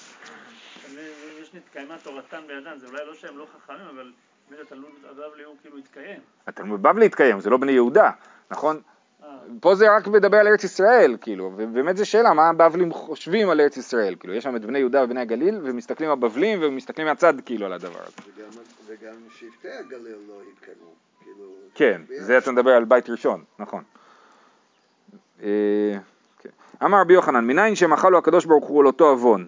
נתקיימה 1.55 1.99
תורתן 2.03 2.41
בידן, 2.47 2.79
זה 2.79 2.87
אולי 2.87 3.07
לא 3.07 3.15
שהם 3.15 3.39
לא 3.39 3.47
חכמים, 3.57 3.87
אבל 3.95 4.13
באמת 4.51 4.61
התלמוד 4.61 4.91
הבבלי 5.11 5.45
הוא 5.45 5.55
כאילו 5.63 5.79
התקיים. 5.79 6.21
התלמוד 6.47 6.83
בבלי 6.83 7.07
התקיים, 7.07 7.41
זה 7.41 7.51
לא 7.51 7.57
בני 7.57 7.73
יהודה, 7.73 8.11
נכון? 8.51 8.81
אה. 9.23 9.29
פה 9.61 9.75
זה 9.75 9.97
רק 9.97 10.07
מדבר 10.07 10.37
על 10.37 10.49
ארץ 10.49 10.65
ישראל, 10.65 11.17
כאילו, 11.21 11.53
ובאמת 11.57 11.97
זו 11.97 12.07
שאלה, 12.07 12.35
מה 12.35 12.49
הבבלים 12.49 12.93
חושבים 12.93 13.51
על 13.51 13.61
ארץ 13.61 13.77
ישראל, 13.77 14.15
כאילו, 14.21 14.35
יש 14.35 14.45
שם 14.45 14.57
את 14.57 14.65
בני 14.65 14.79
יהודה 14.79 15.05
ובני 15.05 15.21
הגליל, 15.21 15.61
ומסתכלים 15.63 16.11
הבבלים, 16.11 16.59
ומסתכלים 16.63 17.07
מהצד, 17.07 17.35
כאילו, 17.47 17.67
על 17.67 17.73
הדבר 17.73 18.01
הזה. 18.03 18.33
וגם 18.87 19.15
שבטי 19.31 19.69
הגליל 19.69 20.17
לא 20.29 20.41
התקיימו, 20.53 20.91
כאילו... 21.23 21.45
כן, 21.75 22.03
זה 22.19 22.39
אתה 22.39 22.53
מדבר 22.53 22.71
על 22.71 22.85
בית 22.85 23.11
ראשון, 23.11 23.45
נכון. 23.59 23.83
אה, 25.43 25.99
כן. 26.39 26.49
אמר 26.85 27.01
רבי 27.01 27.15
יוחנן, 27.15 27.45
מניין 27.45 27.75
שמחלו 27.75 28.19
הקדוש 28.19 28.45
ברוך 28.45 28.67
הוא 28.67 28.81
על 28.81 28.87
אותו 28.87 29.09
עוון, 29.09 29.47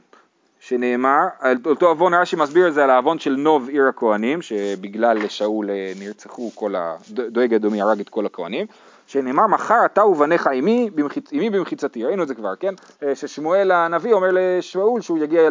שנאמר, 0.66 1.26
אותו 1.66 1.88
עוון 1.88 2.14
רש"י 2.14 2.36
מסביר 2.36 2.68
את 2.68 2.74
זה 2.74 2.84
על 2.84 2.90
העוון 2.90 3.18
של 3.18 3.36
נוב 3.36 3.68
עיר 3.68 3.88
הכהנים, 3.88 4.42
שבגלל 4.42 5.28
שאול 5.28 5.70
אה, 5.70 5.92
נרצחו 6.00 6.50
כל 6.54 6.76
ה... 6.76 6.96
דואג 7.10 7.54
אדומי 7.54 7.82
הרג 7.82 8.00
את 8.00 8.08
כל 8.08 8.26
הכהנים, 8.26 8.66
שנאמר 9.06 9.46
מחר 9.46 9.84
אתה 9.84 10.04
ובניך 10.04 10.46
עמי, 10.46 10.90
במחיצ... 10.94 11.32
עמי 11.32 11.50
במחיצתי, 11.50 12.04
ראינו 12.04 12.22
את 12.22 12.28
זה 12.28 12.34
כבר, 12.34 12.56
כן? 12.56 12.74
אה, 13.02 13.14
ששמואל 13.14 13.70
הנביא 13.70 14.12
אומר 14.12 14.28
לשאול 14.32 15.00
שהוא 15.00 15.18
יגיע 15.18 15.50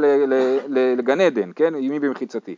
לגן 0.67 1.21
עדן, 1.21 1.51
כן? 1.55 1.73
עמי 1.75 1.99
במחיצתי. 1.99 2.55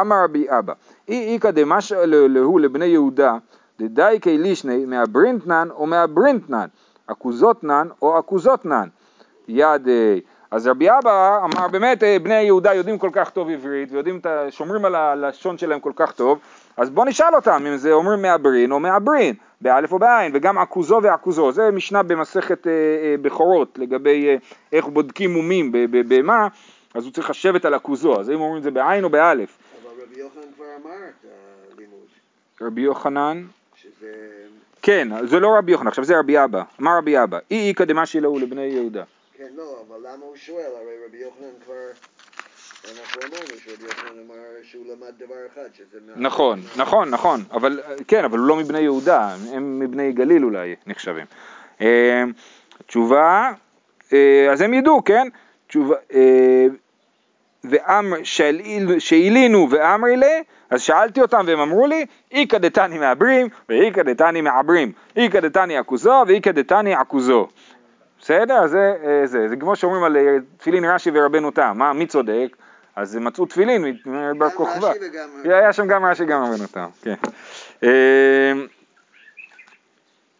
אמר 0.00 0.24
רבי 0.24 0.46
אבא, 0.48 0.72
אי 1.08 1.34
איכא 1.34 1.50
דמש 1.50 1.92
להו 1.92 2.58
לבני 2.58 2.86
יהודה, 2.86 3.36
דדייקי 3.80 4.38
לישני 4.38 4.84
מהברינטנן 4.84 5.68
או 5.70 5.86
מהברינטנן, 5.86 6.66
עכוזותנן 7.06 7.88
או 8.02 8.18
עכוזותנן, 8.18 8.88
ידי 9.48 10.20
אז 10.50 10.66
רבי 10.66 10.88
אבא 10.90 11.38
אמר 11.44 11.68
באמת 11.68 12.02
אה, 12.02 12.16
בני 12.22 12.42
יהודה 12.42 12.74
יודעים 12.74 12.98
כל 12.98 13.10
כך 13.12 13.30
טוב 13.30 13.50
עברית 13.50 13.92
ויודעים, 13.92 14.20
שומרים 14.50 14.84
על 14.84 14.94
הלשון 14.94 15.58
שלהם 15.58 15.80
כל 15.80 15.92
כך 15.96 16.12
טוב 16.12 16.38
אז 16.80 16.90
בוא 16.90 17.04
נשאל 17.04 17.34
אותם 17.34 17.66
אם 17.66 17.76
זה 17.76 17.92
אומרים 17.92 18.22
מעברין 18.22 18.72
או 18.72 18.80
מעברין, 18.80 19.34
באלף 19.60 19.92
או 19.92 19.98
בעין, 19.98 20.32
וגם 20.34 20.58
עכוזו 20.58 21.00
ועכוזו, 21.02 21.52
זה 21.52 21.70
משנה 21.70 22.02
במסכת 22.02 22.66
אה, 22.66 22.72
אה, 22.72 23.14
בכורות 23.22 23.78
לגבי 23.78 24.28
אה, 24.28 24.36
איך 24.72 24.86
בודקים 24.86 25.32
מומים 25.32 25.72
במה, 25.90 26.48
אז 26.94 27.04
הוא 27.04 27.12
צריך 27.12 27.30
לשבת 27.30 27.64
על 27.64 27.74
עכוזו, 27.74 28.20
אז 28.20 28.30
אם 28.30 28.40
אומרים 28.40 28.56
את 28.58 28.62
זה 28.62 28.70
בעין 28.70 29.04
או 29.04 29.10
באלף. 29.10 29.58
אבל 29.82 30.02
רבי 30.02 30.20
יוחנן 30.20 30.42
כבר 30.56 30.64
אמר 30.82 30.96
את 31.08 31.26
הלימוד. 31.74 32.06
רבי 32.60 32.80
יוחנן? 32.80 33.44
שזה... 33.74 34.12
כן, 34.82 35.26
זה 35.26 35.40
לא 35.40 35.58
רבי 35.58 35.72
יוחנן, 35.72 35.88
עכשיו 35.88 36.04
זה 36.04 36.18
רבי 36.18 36.44
אבא, 36.44 36.62
אמר 36.80 36.98
רבי 36.98 37.22
אבא, 37.22 37.38
אי 37.50 37.68
איכא 37.68 37.84
דמשי 37.84 38.20
להו 38.20 38.38
לבני 38.38 38.62
יהודה. 38.62 39.02
למה 40.12 40.24
הוא 40.24 40.36
שואל? 40.36 40.72
הרי 40.76 40.94
רבי 41.06 41.18
יוחנן 41.18 41.60
כבר... 41.64 41.74
נכון, 46.16 46.60
נכון, 46.76 47.10
נכון, 47.10 47.44
אבל 47.52 47.80
כן, 48.08 48.24
אבל 48.24 48.38
הוא 48.38 48.46
לא 48.46 48.56
מבני 48.56 48.80
יהודה, 48.80 49.34
הם 49.52 49.78
מבני 49.78 50.12
גליל 50.12 50.44
אולי 50.44 50.74
נחשבים. 50.86 51.26
אה, 51.80 52.24
תשובה, 52.86 53.50
אה, 54.12 54.52
אז 54.52 54.60
הם 54.60 54.74
ידעו, 54.74 55.04
כן? 55.04 55.28
תשובה, 55.66 55.96
אה, 56.14 56.66
שהלינו 58.98 59.68
ואמרי 59.70 60.16
לה, 60.16 60.40
אז 60.70 60.82
שאלתי 60.82 61.20
אותם 61.20 61.44
והם 61.46 61.60
אמרו 61.60 61.86
לי, 61.86 62.06
איכא 62.32 62.58
דתני 62.58 62.98
מעברים 62.98 63.48
ואיכא 63.68 64.02
דתני 64.02 64.40
מעברים, 64.40 64.92
איכא 65.16 65.40
דתני 65.40 65.78
עכוזו 65.78 66.24
ואיכא 66.26 66.52
דתני 66.52 66.94
עכוזו. 66.94 67.48
בסדר? 68.20 68.66
זה, 68.66 68.94
אה, 69.04 69.26
זה, 69.26 69.48
זה 69.48 69.56
כמו 69.56 69.76
שאומרים 69.76 70.02
על 70.04 70.16
אה, 70.16 70.36
תפילין 70.56 70.84
רש"י 70.84 71.10
ורבנו 71.14 71.50
תם, 71.50 71.72
מה, 71.74 71.92
מי 71.92 72.06
צודק? 72.06 72.56
אז 72.96 73.16
הם 73.16 73.24
מצאו 73.24 73.46
תפילין 73.46 73.84
מ- 74.06 74.38
בר 74.38 74.50
כוכבא. 74.50 74.88
רש"י 74.90 74.98
וגם- 75.02 75.28
היה 75.52 75.72
שם 75.72 75.86
גם 75.86 76.04
רש"י 76.04 76.24
גם 76.24 76.42
רבנו 76.42 76.66
תם, 76.72 76.86
כן. 77.02 77.14
אה, 77.84 78.52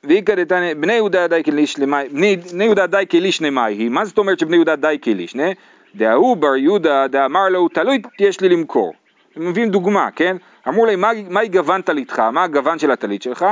ואיכא 0.04 0.34
דתני, 0.34 0.74
בני 0.74 0.92
יהודה 0.92 1.26
די 1.28 1.44
כלישנמי, 1.44 1.96
בני 2.12 2.36
בני 2.36 2.64
יהודה 2.64 2.86
די 2.86 3.04
כלישנמי 3.10 3.60
היא, 3.60 3.88
מה 3.88 4.04
זאת 4.04 4.18
אומרת 4.18 4.38
שבני 4.38 4.56
יהודה 4.56 4.76
די 4.76 4.98
כלישנה? 5.04 5.48
דההוא 5.94 6.36
בר 6.36 6.56
יהודה 6.56 7.06
דאמר 7.08 7.48
לו 7.48 7.68
תלוי 7.68 8.02
יש 8.20 8.40
לי 8.40 8.48
למכור. 8.48 8.94
מביאים 9.36 9.70
דוגמה, 9.70 10.08
כן? 10.16 10.36
אמרו 10.68 10.86
לי, 10.86 10.96
"מה- 10.96 11.10
מהי 11.30 11.48
גוון 11.48 11.82
טליתך? 11.82 12.18
מה 12.18 12.42
הגוון 12.44 12.78
של 12.78 12.90
הטלית 12.90 13.22
שלך? 13.22 13.46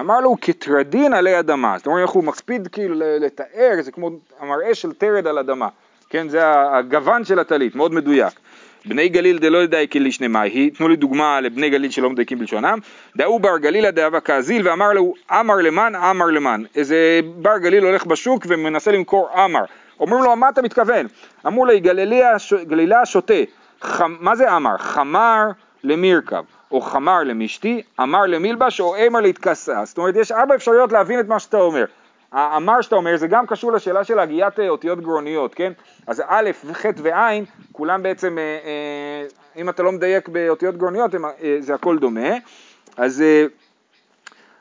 אמר 0.00 0.20
לו, 0.20 0.36
כטרדין 0.40 1.14
עלי 1.14 1.38
אדמה. 1.38 1.74
זאת 1.78 1.86
אומרת, 1.86 2.02
איך 2.02 2.10
הוא 2.10 2.24
מקפיד 2.24 2.68
כאילו 2.68 2.94
לתאר, 2.98 3.72
זה 3.80 3.92
כמו 3.92 4.10
המראה 4.40 4.74
של 4.74 4.92
תרד 4.92 5.26
על 5.26 5.38
אדמה. 5.38 5.68
כן, 6.10 6.28
זה 6.28 6.40
הגוון 6.72 7.24
של 7.24 7.38
הטלית, 7.38 7.74
מאוד 7.74 7.94
מדויק. 7.94 8.32
בני 8.86 9.08
גליל 9.08 9.38
דלא 9.38 9.58
ידעי 9.62 9.88
כלישנמי 9.88 10.38
היא, 10.38 10.70
תנו 10.78 10.88
לי 10.88 10.96
דוגמה 10.96 11.40
לבני 11.40 11.70
גליל 11.70 11.90
שלא 11.90 12.10
מדייקים 12.10 12.38
בלשונם. 12.38 12.78
דאו 13.16 13.38
בר 13.38 13.58
גלילה 13.58 13.90
דאבה 13.90 14.20
כאזיל 14.20 14.68
ואמר 14.68 14.92
לו 14.92 15.14
אמר 15.30 15.54
למען 15.56 15.94
אמר 15.94 16.26
למען. 16.26 16.64
איזה 16.76 17.20
בר 17.36 17.58
גליל 17.58 17.84
הולך 17.84 18.06
בשוק 18.06 18.44
ומנסה 18.48 18.92
למכור 18.92 19.44
אמר. 19.44 19.64
אומרים 20.00 20.22
לו 20.24 20.36
מה 20.36 20.48
אתה 20.48 20.62
מתכוון? 20.62 21.06
אמרו 21.46 21.66
ש- 22.38 22.54
גלילה 22.54 23.06
שותה. 23.06 23.34
חמ, 23.82 24.16
מה 24.20 24.36
זה 24.36 24.56
אמר? 24.56 24.78
חמר 24.78 25.44
למירכב, 25.84 26.44
או 26.70 26.80
חמר 26.80 27.22
למשתי, 27.22 27.82
אמר 28.00 28.22
למלבש, 28.26 28.80
או 28.80 28.96
אמר 29.06 29.20
להתכסה. 29.20 29.84
זאת 29.84 29.98
אומרת, 29.98 30.16
יש 30.16 30.32
ארבע 30.32 30.54
אפשרויות 30.54 30.92
להבין 30.92 31.20
את 31.20 31.28
מה 31.28 31.38
שאתה 31.38 31.56
אומר. 31.56 31.84
האמר 32.32 32.80
שאתה 32.80 32.96
אומר 32.96 33.16
זה 33.16 33.26
גם 33.26 33.46
קשור 33.46 33.72
לשאלה 33.72 34.04
של 34.04 34.18
הגיית 34.18 34.60
אה, 34.60 34.68
אותיות 34.68 35.00
גרוניות, 35.00 35.54
כן? 35.54 35.72
אז 36.06 36.22
א' 36.26 36.50
וח' 36.64 36.86
וע', 36.96 37.30
כולם 37.72 38.02
בעצם, 38.02 38.38
אה, 38.38 38.42
אה, 38.64 39.60
אם 39.60 39.68
אתה 39.68 39.82
לא 39.82 39.92
מדייק 39.92 40.28
באותיות 40.28 40.76
גרוניות, 40.76 41.10
זה 41.60 41.74
הכל 41.74 41.98
דומה. 41.98 42.30
אז, 42.96 43.24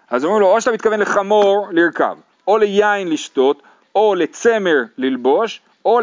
אז 0.10 0.26
אומרים 0.26 0.42
לו, 0.42 0.48
או 0.48 0.62
שאתה 0.62 0.72
מתכוון 0.72 1.00
לחמור 1.00 1.68
לרכב, 1.72 2.16
או 2.48 2.58
ליין 2.58 3.10
לשתות, 3.10 3.62
או 3.96 4.16
לצמר 4.16 4.78
ללבוש, 4.98 5.62
או 5.86 6.00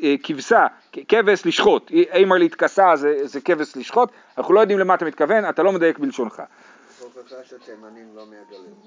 לכבשה, 0.00 0.66
כבש 1.08 1.46
לשחוט. 1.46 1.90
אימר 1.90 2.36
להתכסה 2.38 2.96
זה, 2.96 3.20
זה 3.24 3.40
כבש 3.40 3.76
לשחוט, 3.76 4.08
אנחנו 4.38 4.54
לא 4.54 4.60
יודעים 4.60 4.78
למה 4.78 4.94
אתה 4.94 5.04
מתכוון, 5.04 5.48
אתה 5.48 5.62
לא 5.62 5.72
מדייק 5.72 5.98
בלשונך. 5.98 6.42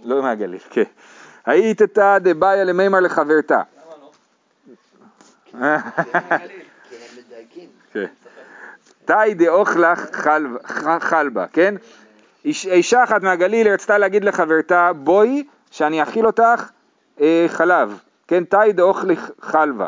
לא 0.04 0.22
מהגליל. 0.22 0.60
כן. 0.70 0.84
היית 1.46 1.82
תא 1.82 2.18
דבעיה 2.22 2.64
למימר 2.64 3.00
לחברתה. 3.00 3.62
למה 5.54 5.62
לא? 5.62 5.68
כן. 7.94 8.06
תאי 9.06 9.34
דאוכלך 9.34 10.28
חלבה, 11.02 11.46
כן? 11.48 11.76
איש- 12.46 12.66
אישה 12.66 13.04
אחת 13.04 13.24
מהגליל 13.24 13.68
רצתה 13.68 13.98
להגיד 13.98 14.24
לחברתה, 14.24 14.92
בואי 14.94 15.44
שאני 15.72 16.04
אכיל 16.04 16.26
אותך 16.26 16.70
אה, 17.22 17.46
חלב, 17.48 18.00
כן? 18.28 18.44
תאי 18.44 18.74
דאוכלך 18.74 19.30
חלבה. 19.42 19.88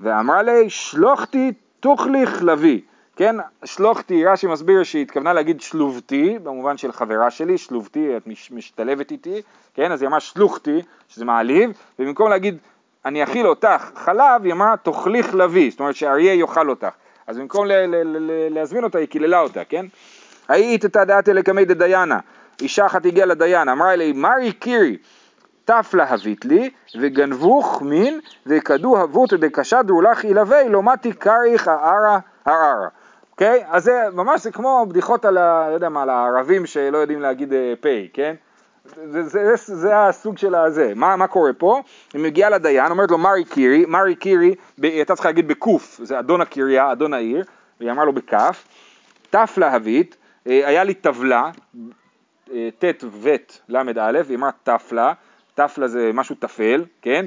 ואמרה 0.00 0.42
לי, 0.42 0.70
שלוחתי 0.70 1.52
תוכלי 1.80 2.26
חלבי, 2.26 2.80
כן? 3.16 3.36
שלוחתי, 3.64 4.24
רש"י 4.26 4.46
מסביר 4.46 4.82
שהיא 4.82 5.02
התכוונה 5.02 5.32
להגיד 5.32 5.60
שלובתי, 5.60 6.38
במובן 6.42 6.76
של 6.76 6.92
חברה 6.92 7.30
שלי, 7.30 7.58
שלובתי, 7.58 8.16
את 8.16 8.26
מש- 8.26 8.50
משתלבת 8.52 9.10
איתי, 9.10 9.42
כן? 9.74 9.92
אז 9.92 10.02
היא 10.02 10.08
אמרה 10.08 10.20
שלוחתי, 10.20 10.82
שזה 11.08 11.24
מעליב, 11.24 11.70
ובמקום 11.98 12.30
להגיד 12.30 12.56
אני 13.04 13.24
אכיל 13.24 13.46
אותך 13.46 13.90
חלב, 13.94 14.44
היא 14.44 14.52
אמרה 14.52 14.74
תאכלי 14.82 15.22
חלבי, 15.22 15.70
זאת 15.70 15.80
אומרת 15.80 15.96
שאריה 15.96 16.34
יאכל 16.34 16.70
אותך. 16.70 16.88
אז 17.26 17.38
במקום 17.38 17.66
ל- 17.66 17.72
ל- 17.72 17.96
ל- 17.96 18.30
ל- 18.30 18.54
להזמין 18.54 18.84
אותה, 18.84 18.98
היא 18.98 19.08
קיללה 19.08 19.40
אותה, 19.40 19.64
כן? 19.64 19.86
היית 20.48 20.84
את 20.84 20.96
הדעתי 20.96 21.32
לקמי 21.32 21.64
דדיינה, 21.64 22.18
אישה 22.62 22.86
אחת 22.86 23.06
הגיעה 23.06 23.26
לדיין, 23.26 23.68
אמרה 23.68 23.96
לי, 23.96 24.12
מרי 24.12 24.52
קירי, 24.52 24.96
תף 25.68 25.94
להבית 25.94 26.44
לי, 26.44 26.70
וגנבוך 27.00 27.82
מין, 27.82 28.20
וכדו 28.46 28.98
הבות 28.98 29.32
דקשדרו 29.32 30.02
לך 30.02 30.24
ילווה, 30.24 30.68
לא 30.68 30.82
מתי 30.82 31.12
קריך 31.12 31.68
הערה 31.68 32.18
הערה. 32.44 32.88
אוקיי? 33.32 33.64
אז 33.68 33.84
זה 33.84 34.02
ממש 34.12 34.42
זה 34.42 34.50
כמו 34.50 34.86
בדיחות 34.88 35.24
על, 35.24 35.38
ה, 35.38 35.66
לא 35.68 35.74
יודע 35.74 35.88
מה, 35.88 36.02
על 36.02 36.10
הערבים 36.10 36.66
שלא 36.66 36.98
יודעים 36.98 37.20
להגיד 37.20 37.52
אה, 37.52 37.74
פ', 37.80 37.88
כן? 38.12 38.34
זה, 38.84 39.22
זה, 39.22 39.56
זה, 39.56 39.76
זה 39.76 39.98
הסוג 39.98 40.38
של 40.38 40.54
הזה. 40.54 40.92
מה, 40.96 41.16
מה 41.16 41.26
קורה 41.26 41.52
פה? 41.52 41.82
היא 42.12 42.22
מגיעה 42.22 42.50
לדיין, 42.50 42.90
אומרת 42.90 43.10
לו 43.10 43.18
מרי 43.18 43.44
קירי, 43.44 43.84
מרי 43.88 44.14
קירי, 44.14 44.54
היא 44.82 44.92
הייתה 44.92 45.14
צריכה 45.14 45.28
להגיד 45.28 45.48
בקוף, 45.48 46.00
זה 46.02 46.18
אדון 46.18 46.40
הקריה, 46.40 46.92
אדון 46.92 47.14
העיר, 47.14 47.44
והיא 47.80 47.90
אמרה 47.90 48.04
לו 48.04 48.12
בכף, 48.12 48.64
תף 49.30 49.54
להבית, 49.56 50.16
אה, 50.46 50.68
היה 50.68 50.84
לי 50.84 50.94
טבלה, 50.94 51.50
אה, 52.52 52.68
ט' 52.78 53.04
ו 53.04 53.30
ל' 53.68 53.76
א', 54.00 54.18
היא 54.28 54.36
אמרה 54.36 54.50
תפלה, 54.62 55.12
תפלה 55.58 55.88
זה 55.88 56.10
משהו 56.14 56.34
טפל, 56.34 56.84
כן? 57.02 57.26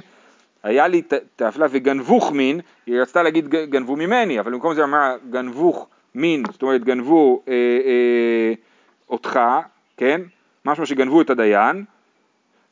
היה 0.64 0.88
לי 0.88 1.02
תפלה 1.36 1.66
וגנבוך 1.70 2.32
מין, 2.32 2.60
היא 2.86 3.02
רצתה 3.02 3.24
להגיד 3.24 3.48
גנבו 3.50 3.96
ממני, 3.96 4.40
אבל 4.40 4.52
במקום 4.52 4.74
זה 4.74 4.84
אמרה 4.84 5.16
גנבוך 5.30 5.88
מין, 6.16 6.44
זאת 6.52 6.62
אומרת 6.62 6.84
גנבו 6.84 7.42
אה, 7.48 7.54
אה, 7.54 8.54
אותך, 9.10 9.40
כן? 9.98 10.22
משהו 10.66 10.86
שגנבו 10.86 11.22
את 11.22 11.30
הדיין, 11.30 11.86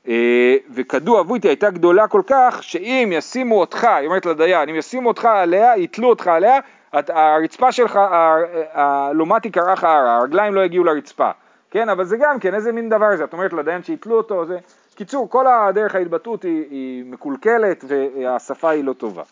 אה, 0.07 0.55
וכדו 0.73 1.19
אבותי 1.19 1.47
הייתה 1.47 1.69
גדולה 1.69 2.07
כל 2.07 2.21
כך, 2.27 2.63
שאם 2.63 3.09
ישימו 3.11 3.59
אותך, 3.59 3.83
היא 3.83 4.07
אומרת 4.07 4.25
לדיין, 4.25 4.69
אם 4.69 4.75
ישימו 4.75 5.07
אותך 5.09 5.25
עליה, 5.25 5.77
יתלו 5.77 6.09
אותך 6.09 6.27
עליה, 6.27 6.59
את, 6.99 7.09
הרצפה 7.09 7.71
שלך, 7.71 7.95
ה- 7.95 8.35
הלומה 8.73 9.39
תיקרא 9.39 9.73
לך 9.73 9.83
הרע, 9.83 10.15
הרגליים 10.15 10.55
לא 10.55 10.61
יגיעו 10.61 10.83
לרצפה, 10.83 11.31
כן, 11.71 11.89
אבל 11.89 12.05
זה 12.05 12.17
גם 12.17 12.39
כן, 12.39 12.55
איזה 12.55 12.71
מין 12.71 12.89
דבר 12.89 13.15
זה, 13.15 13.23
את 13.23 13.33
אומרת 13.33 13.53
לדיין 13.53 13.83
שיתלו 13.83 14.17
אותו, 14.17 14.45
זה, 14.45 14.57
קיצור, 14.99 15.29
כל 15.29 15.45
הדרך 15.47 15.95
ההתבטאות 15.95 16.43
היא, 16.43 16.65
היא 16.69 17.03
מקולקלת 17.05 17.85
והשפה 17.87 18.69
היא 18.69 18.83
לא 18.83 18.93
טובה. 18.93 19.23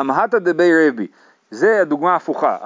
אמהתא 0.00 0.38
דבי 0.38 0.88
רבי, 0.88 1.06
זה 1.50 1.80
הדוגמה 1.80 2.12
ההפוכה, 2.12 2.56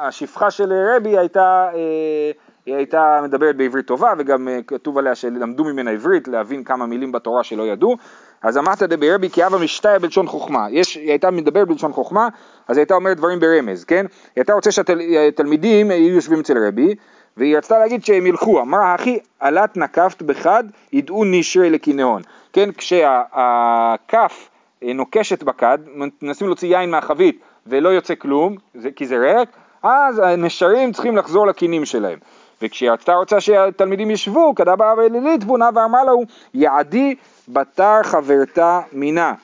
השפחה 0.00 0.50
של 0.50 0.72
רבי 0.72 1.18
הייתה, 1.18 1.68
אה, 1.74 2.30
היא 2.66 2.74
הייתה 2.74 3.20
מדברת 3.22 3.56
בעברית 3.56 3.86
טובה 3.86 4.12
וגם 4.18 4.48
אה, 4.48 4.58
כתוב 4.66 4.98
עליה 4.98 5.14
שלמדו 5.14 5.64
ממנה 5.64 5.90
עברית 5.90 6.28
להבין 6.28 6.64
כמה 6.64 6.86
מילים 6.86 7.12
בתורה 7.12 7.44
שלא 7.44 7.62
ידעו, 7.62 7.96
אז 8.42 8.58
אמרת 8.58 8.82
דבי 8.82 9.10
רבי 9.10 9.30
כי 9.30 9.46
אבא 9.46 9.58
משתיה 9.58 9.98
בלשון 9.98 10.26
חוכמה, 10.26 10.66
יש, 10.70 10.96
היא 10.96 11.10
הייתה 11.10 11.30
מדברת 11.30 11.68
בלשון 11.68 11.92
חוכמה, 11.92 12.28
אז 12.68 12.76
היא 12.76 12.82
הייתה 12.82 12.94
אומרת 12.94 13.16
דברים 13.16 13.40
ברמז, 13.40 13.84
כן? 13.84 14.06
היא 14.10 14.32
הייתה 14.36 14.52
רוצה 14.52 14.70
שהתלמידים 14.72 15.90
יהיו 15.90 16.14
יושבים 16.14 16.40
אצל 16.40 16.66
רבי, 16.66 16.94
והיא 17.38 17.56
רצתה 17.56 17.78
להגיד 17.78 18.04
שהם 18.04 18.26
ילכו, 18.26 18.60
אמרה 18.60 18.94
אחי 18.94 19.18
עלת 19.40 19.76
נקפת 19.76 20.22
בחד 20.22 20.64
ידעו 20.92 21.24
נשרי 21.24 21.70
לקינאון, 21.70 22.22
כן? 22.52 22.70
כשהכף 22.72 24.48
אה, 24.82 24.92
נוקשת 24.92 25.42
בכד, 25.42 25.78
מנסים 26.22 26.46
להוציא 26.46 26.76
יין 26.76 26.90
מהחבית 26.90 27.40
ולא 27.66 27.88
יוצא 27.88 28.14
כלום, 28.14 28.56
זה, 28.74 28.90
כי 28.90 29.06
זה 29.06 29.16
ריק, 29.18 29.48
אז 29.82 30.18
הנשרים 30.18 30.92
צריכים 30.92 31.16
לחזור 31.16 31.46
לקינים 31.46 31.84
שלהם. 31.84 32.18
וכשהיא 32.62 32.90
רצתה 32.90 33.14
רוצה 33.14 33.40
שהתלמידים 33.40 34.10
ישבו, 34.10 34.54
כדה 34.54 34.76
באה 34.76 34.94
ולילית 34.94 35.40
תבונה 35.40 35.68
ואמרה 35.74 36.04
לו, 36.04 36.22
יעדי 36.54 37.14
בתר 37.48 38.02
חברתה 38.02 38.80
מינה, 38.92 39.34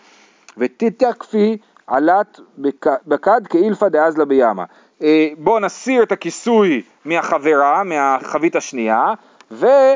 ותתקפי 0.58 1.56
עלת 1.86 2.40
בכד 3.06 3.40
כאילפא 3.48 3.88
דאזלה 3.88 4.24
בימה. 4.24 4.64
אה, 5.02 5.28
בואו 5.38 5.60
נסיר 5.60 6.02
את 6.02 6.12
הכיסוי 6.12 6.82
מהחברה, 7.04 7.84
מהחבית 7.84 8.56
השנייה, 8.56 9.14
והעלת, 9.50 9.90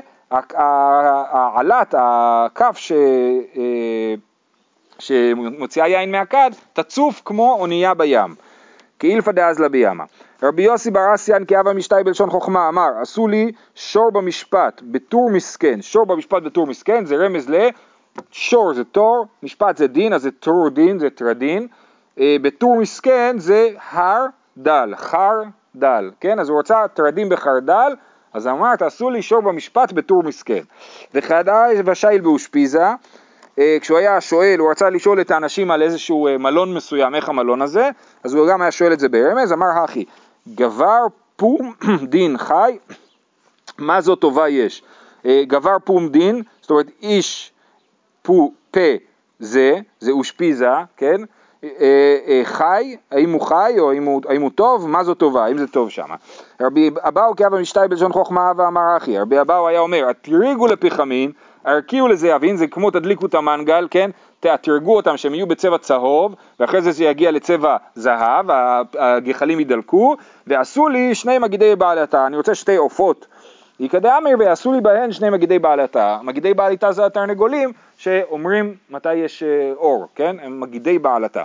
הכף 1.98 2.76
ש... 2.76 2.92
אה, 3.56 4.14
שמוציאה 4.98 5.88
יין 5.88 6.12
מהכד, 6.12 6.50
תצוף 6.72 7.22
כמו 7.24 7.56
אונייה 7.60 7.94
בים. 7.94 8.34
כאילפא 8.98 9.32
דאזלה 9.32 9.68
בימה. 9.68 10.04
רבי 10.42 10.62
יוסי 10.62 10.90
בר 10.90 11.14
אסיאן 11.14 11.44
כאב 11.44 11.68
המשתי 11.68 11.94
בלשון 12.04 12.30
חוכמה 12.30 12.68
אמר, 12.68 12.88
עשו 13.00 13.28
לי 13.28 13.52
שור 13.74 14.10
במשפט 14.10 14.82
בתור 14.84 15.30
מסכן, 15.30 15.82
שור 15.82 16.06
במשפט 16.06 16.42
בתור 16.42 16.66
מסכן 16.66 17.04
זה 17.04 17.16
רמז 17.16 17.50
ל... 17.50 17.68
שור 18.30 18.74
זה 18.74 18.84
תור, 18.84 19.26
משפט 19.42 19.76
זה 19.76 19.86
דין, 19.86 20.12
אז 20.12 20.22
זה 20.22 20.30
תור 20.30 20.68
דין, 20.68 20.98
זה 20.98 21.10
טרדין, 21.10 21.66
אה, 22.20 22.36
בתור 22.42 22.76
מסכן 22.76 23.38
זה 23.38 23.68
הר 23.90 24.26
דל, 24.58 24.94
חר 24.96 25.42
דל, 25.76 26.10
כן? 26.20 26.38
אז 26.38 26.48
הוא 26.48 26.58
רצה 26.58 26.88
טרדים 26.94 27.28
בחרדל, 27.28 27.92
אז 28.32 28.46
אמר 28.46 28.76
תעשו 28.76 29.10
לי 29.10 29.22
שור 29.22 29.40
במשפט 29.40 29.92
בתור 29.92 30.22
מסכן. 30.22 30.62
וחדאי 31.14 31.76
ושייל 31.84 32.20
באושפיזה, 32.20 32.86
אה, 33.58 33.76
כשהוא 33.80 33.98
היה 33.98 34.20
שואל, 34.20 34.58
הוא 34.58 34.70
רצה 34.70 34.90
לשאול 34.90 35.20
את 35.20 35.30
האנשים 35.30 35.70
על 35.70 35.82
איזשהו 35.82 36.26
אה, 36.26 36.38
מלון 36.38 36.74
מסוים, 36.74 37.14
איך 37.14 37.28
המלון 37.28 37.62
הזה, 37.62 37.90
אז 38.24 38.34
הוא 38.34 38.48
גם 38.48 38.62
היה 38.62 38.70
שואל 38.70 38.92
את 38.92 39.00
זה 39.00 39.08
ברמז, 39.08 39.52
אמר 39.52 39.66
הכי, 39.84 40.04
גבר 40.54 41.06
פום 41.36 41.74
דין 42.12 42.38
חי, 42.38 42.78
מה 43.78 44.00
זו 44.00 44.16
טובה 44.16 44.48
יש? 44.48 44.82
אה, 45.26 45.42
גבר 45.46 45.76
פום 45.84 46.08
דין, 46.08 46.42
זאת 46.60 46.70
אומרת 46.70 46.86
איש 47.02 47.52
פו, 48.22 48.52
פה 48.70 48.80
זה, 49.38 49.78
זה 50.00 50.10
אושפיזה, 50.10 50.70
כן? 50.96 51.20
אה, 51.64 51.70
אה, 52.28 52.40
חי, 52.44 52.96
האם 53.10 53.32
הוא 53.32 53.40
חי 53.40 53.74
או 53.78 53.90
האם 53.90 54.04
הוא, 54.04 54.22
האם 54.28 54.42
הוא 54.42 54.50
טוב, 54.54 54.88
מה 54.88 55.04
זו 55.04 55.14
טובה, 55.14 55.44
האם 55.44 55.58
זה 55.58 55.66
טוב 55.66 55.90
שמה. 55.90 56.14
רבי 56.60 56.90
אבאו 56.96 57.36
כאבה 57.36 57.60
משתי 57.60 57.80
בלשון 57.90 58.12
חוכמה 58.12 58.52
ואמר 58.56 58.96
אחי, 58.96 59.18
רבי 59.18 59.40
אבאו 59.40 59.68
היה 59.68 59.80
אומר, 59.80 60.08
התריגו 60.10 60.66
לפחמין, 60.66 61.32
הרקיעו 61.64 62.08
לזה 62.08 62.36
אבין, 62.36 62.56
זה 62.56 62.66
כמו 62.66 62.90
תדליקו 62.90 63.26
את 63.26 63.34
המנגל, 63.34 63.88
כן? 63.90 64.10
תאתרגו 64.40 64.96
אותם 64.96 65.16
שהם 65.16 65.34
יהיו 65.34 65.46
בצבע 65.46 65.78
צהוב, 65.78 66.34
ואחרי 66.60 66.82
זה 66.82 66.92
זה 66.92 67.04
יגיע 67.04 67.30
לצבע 67.30 67.76
זהב, 67.94 68.46
הגחלים 68.98 69.60
ידלקו, 69.60 70.16
ועשו 70.46 70.88
לי 70.88 71.14
שני 71.14 71.38
מגידי 71.38 71.76
בעלתה, 71.76 72.26
אני 72.26 72.36
רוצה 72.36 72.54
שתי 72.54 72.76
עופות. 72.76 73.26
יקדאמר 73.80 74.30
ויעשו 74.38 74.72
לי 74.72 74.80
בהן 74.80 75.12
שני 75.12 75.30
מגידי 75.30 75.58
בעלתה, 75.58 76.18
מגידי 76.22 76.54
בעלתה 76.54 76.92
זה 76.92 77.06
התרנגולים 77.06 77.72
שאומרים 77.98 78.74
מתי 78.90 79.14
יש 79.14 79.42
אה, 79.42 79.72
אור, 79.76 80.06
כן? 80.14 80.36
הם 80.42 80.60
מגידי 80.60 80.98
בעלתה. 80.98 81.42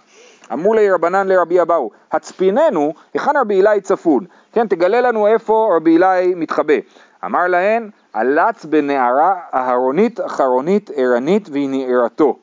אמרו 0.53 0.73
לי 0.73 0.91
רבנן 0.91 1.27
לרבי 1.27 1.61
אבאו, 1.61 1.89
הצפיננו, 2.11 2.93
היכן 3.13 3.31
רבי 3.41 3.61
אלי 3.61 3.81
צפון, 3.81 4.25
כן? 4.51 4.67
תגלה 4.67 5.01
לנו 5.01 5.27
איפה 5.27 5.69
רבי 5.75 5.97
אלי 5.97 6.35
מתחבא. 6.35 6.73
אמר 7.25 7.47
להן, 7.47 7.89
עלץ 8.13 8.65
בנערה 8.65 9.33
אהרונית 9.53 10.21
אחרונית 10.21 10.89
ערנית 10.95 11.49
והיא 11.51 11.69
נערתו. 11.69 12.37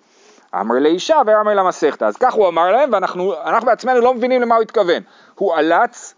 אמר 0.54 0.74
לאישה 0.78 1.16
ואמר 1.26 1.54
למסכתא. 1.54 2.04
אז 2.04 2.16
כך 2.16 2.34
הוא 2.34 2.48
אמר 2.48 2.72
להם 2.72 2.90
ואנחנו 2.92 3.32
בעצמנו 3.66 4.00
לא 4.00 4.14
מבינים 4.14 4.42
למה 4.42 4.54
הוא 4.54 4.62
התכוון. 4.62 5.02
הוא 5.34 5.54
עלץ 5.54 6.14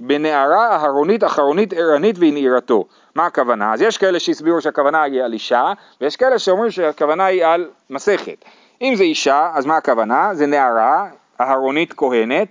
בנערה 0.00 0.76
אהרונית 0.76 1.24
אחרונית 1.24 1.72
ערנית 1.72 2.18
והיא 2.18 2.32
נערתו. 2.34 2.84
מה 3.14 3.26
הכוונה? 3.26 3.72
אז 3.72 3.82
יש 3.82 3.98
כאלה 3.98 4.20
שהסבירו 4.20 4.60
שהכוונה 4.60 5.02
היא 5.02 5.22
על 5.22 5.32
אישה, 5.32 5.72
ויש 6.00 6.16
כאלה 6.16 6.38
שאומרים 6.38 6.70
שהכוונה 6.70 7.24
היא 7.24 7.46
על 7.46 7.68
מסכת. 7.90 8.44
אם 8.82 8.94
זה 8.96 9.04
אישה, 9.04 9.50
אז 9.54 9.66
מה 9.66 9.76
הכוונה? 9.76 10.34
זה 10.34 10.46
נערה, 10.46 11.06
אהרונית 11.40 11.94
כהנת, 11.96 12.48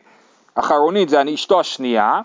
אחרונית 0.55 1.09
זה 1.09 1.23
אשתו 1.33 1.59
השנייה, 1.59 2.21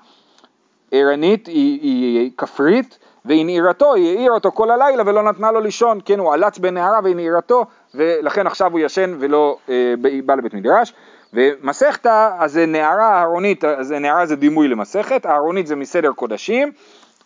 ערנית 0.93 1.47
היא, 1.47 1.81
היא 1.83 2.31
כפרית, 2.37 2.99
והיא 3.25 3.45
נעירתו, 3.45 3.95
היא 3.95 4.17
העירה 4.17 4.35
אותו 4.35 4.53
כל 4.53 4.71
הלילה 4.71 5.03
ולא 5.07 5.23
נתנה 5.23 5.53
לו 5.53 5.61
לישון, 5.61 6.01
כן, 6.05 6.19
הוא 6.19 6.35
עלץ 6.35 6.59
בנערה 6.59 7.01
והיא 7.03 7.17
נעירתו, 7.17 7.65
ולכן 7.95 8.47
עכשיו 8.47 8.73
הוא 8.73 8.81
ישן 8.81 9.17
ולא 9.19 9.57
אה, 9.69 9.95
בא 10.27 10.35
לבית 10.35 10.55
מדרש. 10.55 10.93
ומסכתא, 11.33 12.31
אז 12.39 12.53
זה 12.53 12.67
נערה 12.67 13.19
אהרונית, 13.19 13.65
אז 13.65 13.93
נערה 13.93 14.27
זה 14.27 14.37
דימוי 14.37 14.69
למסכת, 14.69 15.27
אהרונית 15.27 15.67
זה 15.67 15.77
מסדר 15.77 16.13
קודשים, 16.13 16.73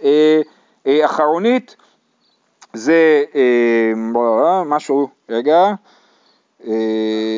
אה, 0.04 0.40
אה, 0.86 1.04
אחרונית 1.04 1.76
זה 2.72 3.24
אה, 3.34 3.92
משהו, 4.64 5.08
רגע, 5.28 5.72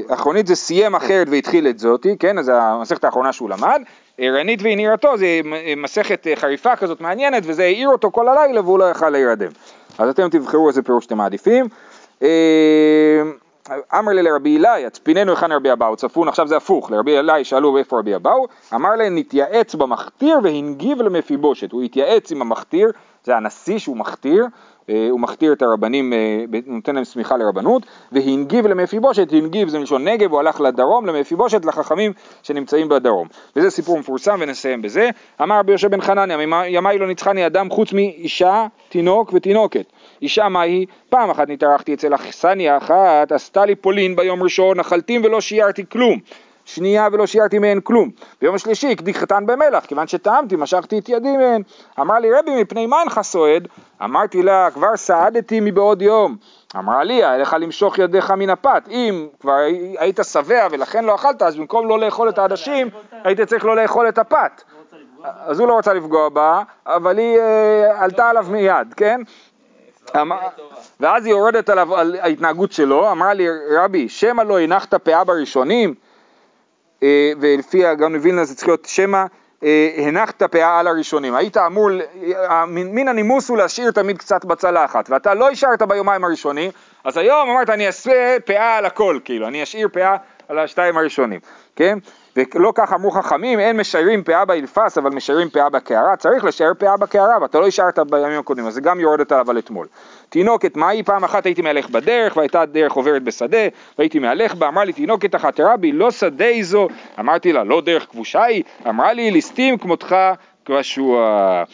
אחרונית 0.08 0.46
זה 0.46 0.54
סיים 0.54 0.94
אחרת 0.94 1.26
והתחיל 1.30 1.68
את 1.68 1.78
זאתי, 1.78 2.16
כן, 2.18 2.38
אז 2.38 2.50
המסכת 2.54 3.04
האחרונה 3.04 3.32
שהוא 3.32 3.50
למד, 3.50 3.82
ערנית 4.18 4.62
והנהירתו 4.62 5.16
זה 5.16 5.40
מסכת 5.76 6.26
חריפה 6.34 6.76
כזאת 6.76 7.00
מעניינת 7.00 7.42
וזה 7.46 7.62
העיר 7.62 7.88
אותו 7.88 8.10
כל 8.10 8.28
הלילה 8.28 8.60
והוא 8.60 8.78
לא 8.78 8.90
יכל 8.90 9.10
להירדם. 9.10 9.48
אז 9.98 10.08
אתם 10.08 10.28
תבחרו 10.28 10.68
איזה 10.68 10.82
פירוש 10.82 11.04
שאתם 11.04 11.16
מעדיפים. 11.16 11.68
אמר 13.98 14.12
לי 14.12 14.22
לרבי 14.22 14.58
אלי, 14.58 14.86
הצפיננו 14.86 15.30
היכן 15.32 15.52
רבי 15.52 15.72
אבאו, 15.72 15.96
צפון, 15.96 16.28
עכשיו 16.28 16.48
זה 16.48 16.56
הפוך, 16.56 16.90
לרבי 16.90 17.18
אלי 17.18 17.44
שאלו 17.44 17.78
איפה 17.78 17.98
רבי 17.98 18.14
אבאו, 18.14 18.46
אמר 18.74 18.96
להם 18.96 19.18
נתייעץ 19.18 19.74
במכתיר 19.74 20.38
והנגיב 20.42 21.02
למפיבושת, 21.02 21.72
הוא 21.72 21.82
התייעץ 21.82 22.32
עם 22.32 22.42
המכתיר, 22.42 22.92
זה 23.24 23.36
הנשיא 23.36 23.78
שהוא 23.78 23.96
מכתיר, 23.96 24.46
אה, 24.90 25.08
הוא 25.10 25.20
מכתיר 25.20 25.52
את 25.52 25.62
הרבנים, 25.62 26.12
אה, 26.12 26.44
נותן 26.66 26.94
להם 26.94 27.04
סמיכה 27.04 27.36
לרבנות, 27.36 27.82
והנגיב 28.12 28.66
למפיבושת, 28.66 29.32
הנגיב 29.32 29.68
זה 29.68 29.78
מלשון 29.78 30.08
נגב, 30.08 30.32
הוא 30.32 30.40
הלך 30.40 30.60
לדרום, 30.60 31.06
למפיבושת, 31.06 31.64
לחכמים 31.64 32.12
שנמצאים 32.42 32.88
בדרום. 32.88 33.28
וזה 33.56 33.70
סיפור 33.70 33.98
מפורסם 33.98 34.38
ונסיים 34.40 34.82
בזה. 34.82 35.10
אמר 35.42 35.58
רבי 35.58 35.72
יושב 35.72 35.90
בן 35.90 36.00
חנניה, 36.00 36.66
ימיי 36.68 36.98
לא 36.98 37.06
ניצחני 37.06 37.46
אדם 37.46 37.70
חוץ 37.70 37.92
מאישה, 37.92 38.66
תינוק 38.88 39.32
ותינוקת. 39.32 39.86
אישה 40.22 40.48
מה 40.48 40.60
היא? 40.60 40.86
פעם 41.08 41.30
אחת 41.30 41.48
נתארחתי 41.48 41.94
אצל 41.94 42.14
אכסניה 42.14 42.76
אחת, 42.76 43.32
עשתה 43.32 43.64
לי 43.64 43.74
פולין 43.74 44.16
ביום 44.16 44.42
ראשון, 44.42 44.80
אכלתים 44.80 45.24
ולא 45.24 45.40
שיערתי 45.40 45.84
כלום. 45.88 46.18
שנייה 46.64 47.08
ולא 47.12 47.26
שיערתי 47.26 47.58
מהן 47.58 47.80
כלום. 47.80 48.10
ביום 48.40 48.54
השלישי 48.54 48.92
הקדיק 48.92 49.16
חתן 49.16 49.46
במלח, 49.46 49.84
כיוון 49.84 50.06
שטעמתי 50.06 50.56
משכתי 50.56 50.98
את 50.98 51.08
ידי 51.08 51.36
מהן. 51.36 51.62
אמר 52.00 52.18
לי 52.18 52.32
רבי 52.32 52.62
מפני 52.62 52.86
מה 52.86 53.00
אינך 53.00 53.20
סועד? 53.22 53.68
אמרתי 54.04 54.42
לה 54.42 54.68
כבר 54.74 54.96
סעדתי 54.96 55.60
מבעוד 55.60 56.02
יום. 56.02 56.36
אמרה 56.76 57.04
לי 57.04 57.14
היה 57.14 57.38
לך 57.38 57.56
למשוך 57.60 57.98
ידיך 57.98 58.30
מן 58.30 58.50
הפת, 58.50 58.82
אם 58.90 59.26
כבר 59.40 59.58
היית 59.98 60.20
שבע 60.22 60.68
ולכן 60.70 61.04
לא 61.04 61.14
אכלת 61.14 61.42
אז 61.42 61.56
במקום 61.56 61.88
לא 61.88 61.98
לאכול 61.98 62.28
את 62.28 62.38
העדשים 62.38 62.88
היית 63.24 63.40
צריך 63.40 63.64
לא 63.64 63.76
לאכול 63.76 64.08
את 64.08 64.18
הפת. 64.18 64.62
אז 65.24 65.60
הוא 65.60 65.68
לא 65.68 65.78
רצה 65.78 65.92
לפגוע 65.92 66.28
בה, 66.28 66.62
אבל 66.86 67.18
היא 67.18 67.38
אה, 67.38 68.02
עלתה 68.04 68.30
עליו 68.30 68.46
מיד, 68.50 68.94
כן? 68.96 69.20
ואז 71.00 71.26
היא 71.26 71.34
יורדת 71.34 71.68
עליו 71.68 71.96
על 71.96 72.16
ההתנהגות 72.20 72.72
שלו, 72.72 73.10
אמרה 73.10 73.34
לי 73.34 73.46
רבי 73.76 74.08
שמא 74.08 74.42
לא 74.42 74.60
הנחת 74.60 74.94
פאה 74.94 75.24
בראשונים 75.24 75.94
אה, 77.04 77.32
ולפי 77.40 77.86
הגאון 77.86 78.14
מווילנה 78.14 78.44
זה 78.44 78.54
צריך 78.54 78.68
להיות 78.68 78.84
שמא 78.84 79.24
אה, 79.64 79.94
הנחת 79.96 80.42
פאה 80.42 80.78
על 80.78 80.86
הראשונים. 80.86 81.34
היית 81.34 81.56
אמור, 81.56 81.90
מן 82.66 83.08
הנימוס 83.08 83.48
הוא 83.48 83.58
להשאיר 83.58 83.90
תמיד 83.90 84.18
קצת 84.18 84.44
בצלחת, 84.44 85.10
ואתה 85.10 85.34
לא 85.34 85.50
השארת 85.50 85.82
ביומיים 85.82 86.24
הראשונים, 86.24 86.70
אז 87.04 87.16
היום 87.16 87.50
אמרת 87.50 87.70
אני 87.70 87.86
אעשה 87.86 88.36
פאה 88.44 88.76
על 88.76 88.86
הכל, 88.86 89.18
כאילו, 89.24 89.48
אני 89.48 89.62
אשאיר 89.62 89.88
פאה 89.92 90.16
על 90.48 90.58
השתיים 90.58 90.96
הראשונים, 90.96 91.40
כן? 91.76 91.98
ולא 92.36 92.72
כך 92.74 92.92
אמרו 92.92 93.10
חכמים, 93.10 93.60
אין 93.60 93.76
משיירים 93.76 94.24
פאה 94.24 94.44
באלפס, 94.44 94.98
אבל 94.98 95.10
משיירים 95.10 95.50
פאה 95.50 95.68
בקערה, 95.68 96.16
צריך 96.16 96.44
לשער 96.44 96.72
פאה 96.78 96.96
בקערה, 96.96 97.42
ואתה 97.42 97.60
לא 97.60 97.66
השארת 97.66 97.98
בימים 97.98 98.38
הקודמים, 98.38 98.66
אז 98.66 98.74
זה 98.74 98.80
גם 98.80 99.00
יורדת 99.00 99.32
עליו 99.32 99.50
על 99.50 99.58
אתמול. 99.58 99.86
תינוקת, 100.34 100.76
מהי? 100.76 101.02
פעם 101.02 101.24
אחת 101.24 101.46
הייתי 101.46 101.62
מהלך 101.62 101.90
בדרך, 101.90 102.36
והייתה 102.36 102.66
דרך 102.66 102.92
עוברת 102.92 103.22
בשדה, 103.22 103.68
והייתי 103.98 104.18
מהלך 104.18 104.54
בה, 104.54 104.68
אמר 104.68 104.84
לי 104.84 104.92
תינוקת 104.92 105.34
אחת, 105.34 105.60
רבי, 105.60 105.92
לא 105.92 106.10
שדה 106.10 106.44
איזו, 106.44 106.88
אמרתי 107.20 107.52
לה, 107.52 107.64
לא 107.64 107.80
דרך 107.80 108.06
כבושה 108.10 108.42
היא, 108.44 108.62
אמרה 108.88 109.12
לי, 109.12 109.30
ליסטים 109.30 109.78
כמותך 109.78 110.16
כבשוע. 110.64 111.64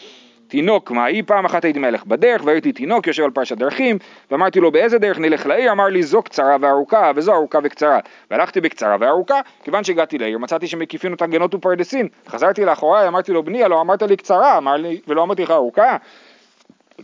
תינוק, 0.47 0.91
מה 0.91 1.05
היא? 1.05 1.23
פעם 1.25 1.45
אחת 1.45 1.65
הייתי 1.65 1.79
מלך 1.79 2.05
בדרך 2.05 2.41
והייתי 2.45 2.71
תינוק 2.71 3.07
יושב 3.07 3.23
על 3.23 3.31
פרשת 3.31 3.57
דרכים 3.57 3.97
ואמרתי 4.31 4.59
לו 4.59 4.71
באיזה 4.71 4.97
דרך 4.97 5.19
נלך 5.19 5.45
לעיר? 5.45 5.71
אמר 5.71 5.85
לי 5.85 6.03
זו 6.03 6.21
קצרה 6.21 6.57
וארוכה 6.61 7.11
וזו 7.15 7.33
ארוכה 7.33 7.59
וקצרה. 7.63 7.99
והלכתי 8.31 8.61
בקצרה 8.61 8.95
וארוכה 8.99 9.41
כיוון 9.63 9.83
שהגעתי 9.83 10.17
לעיר 10.17 10.37
מצאתי 10.37 10.67
שמקיפין 10.67 11.11
אותה 11.11 11.27
גנות 11.27 11.55
ופרדסין. 11.55 12.07
חזרתי 12.27 12.65
לאחוריי 12.65 13.07
אמרתי 13.07 13.31
לו 13.31 13.43
בני 13.43 13.63
הלא 13.63 13.81
אמרת 13.81 14.01
לי 14.01 14.17
קצרה. 14.17 14.57
אמר 14.57 14.75
לי 14.75 14.99
ולא 15.07 15.23
אמרתי 15.23 15.43
לך 15.43 15.51
ארוכה 15.51 15.97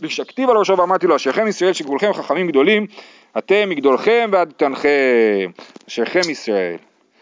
ושכתיב 0.02 0.50
על 0.50 0.56
ראשו 0.56 0.78
ואמרתי 0.78 1.06
לו 1.06 1.16
אשריכם 1.16 1.46
ישראל 1.46 1.72
שגבולכם 1.72 2.12
חכמים 2.12 2.48
גדולים 2.48 2.86
אתם 3.38 3.68
מגדולכם 3.68 4.28
ועד 4.32 4.52
תנחם 4.56 4.88
אשריכם 5.88 6.30
ישראל 6.30 6.76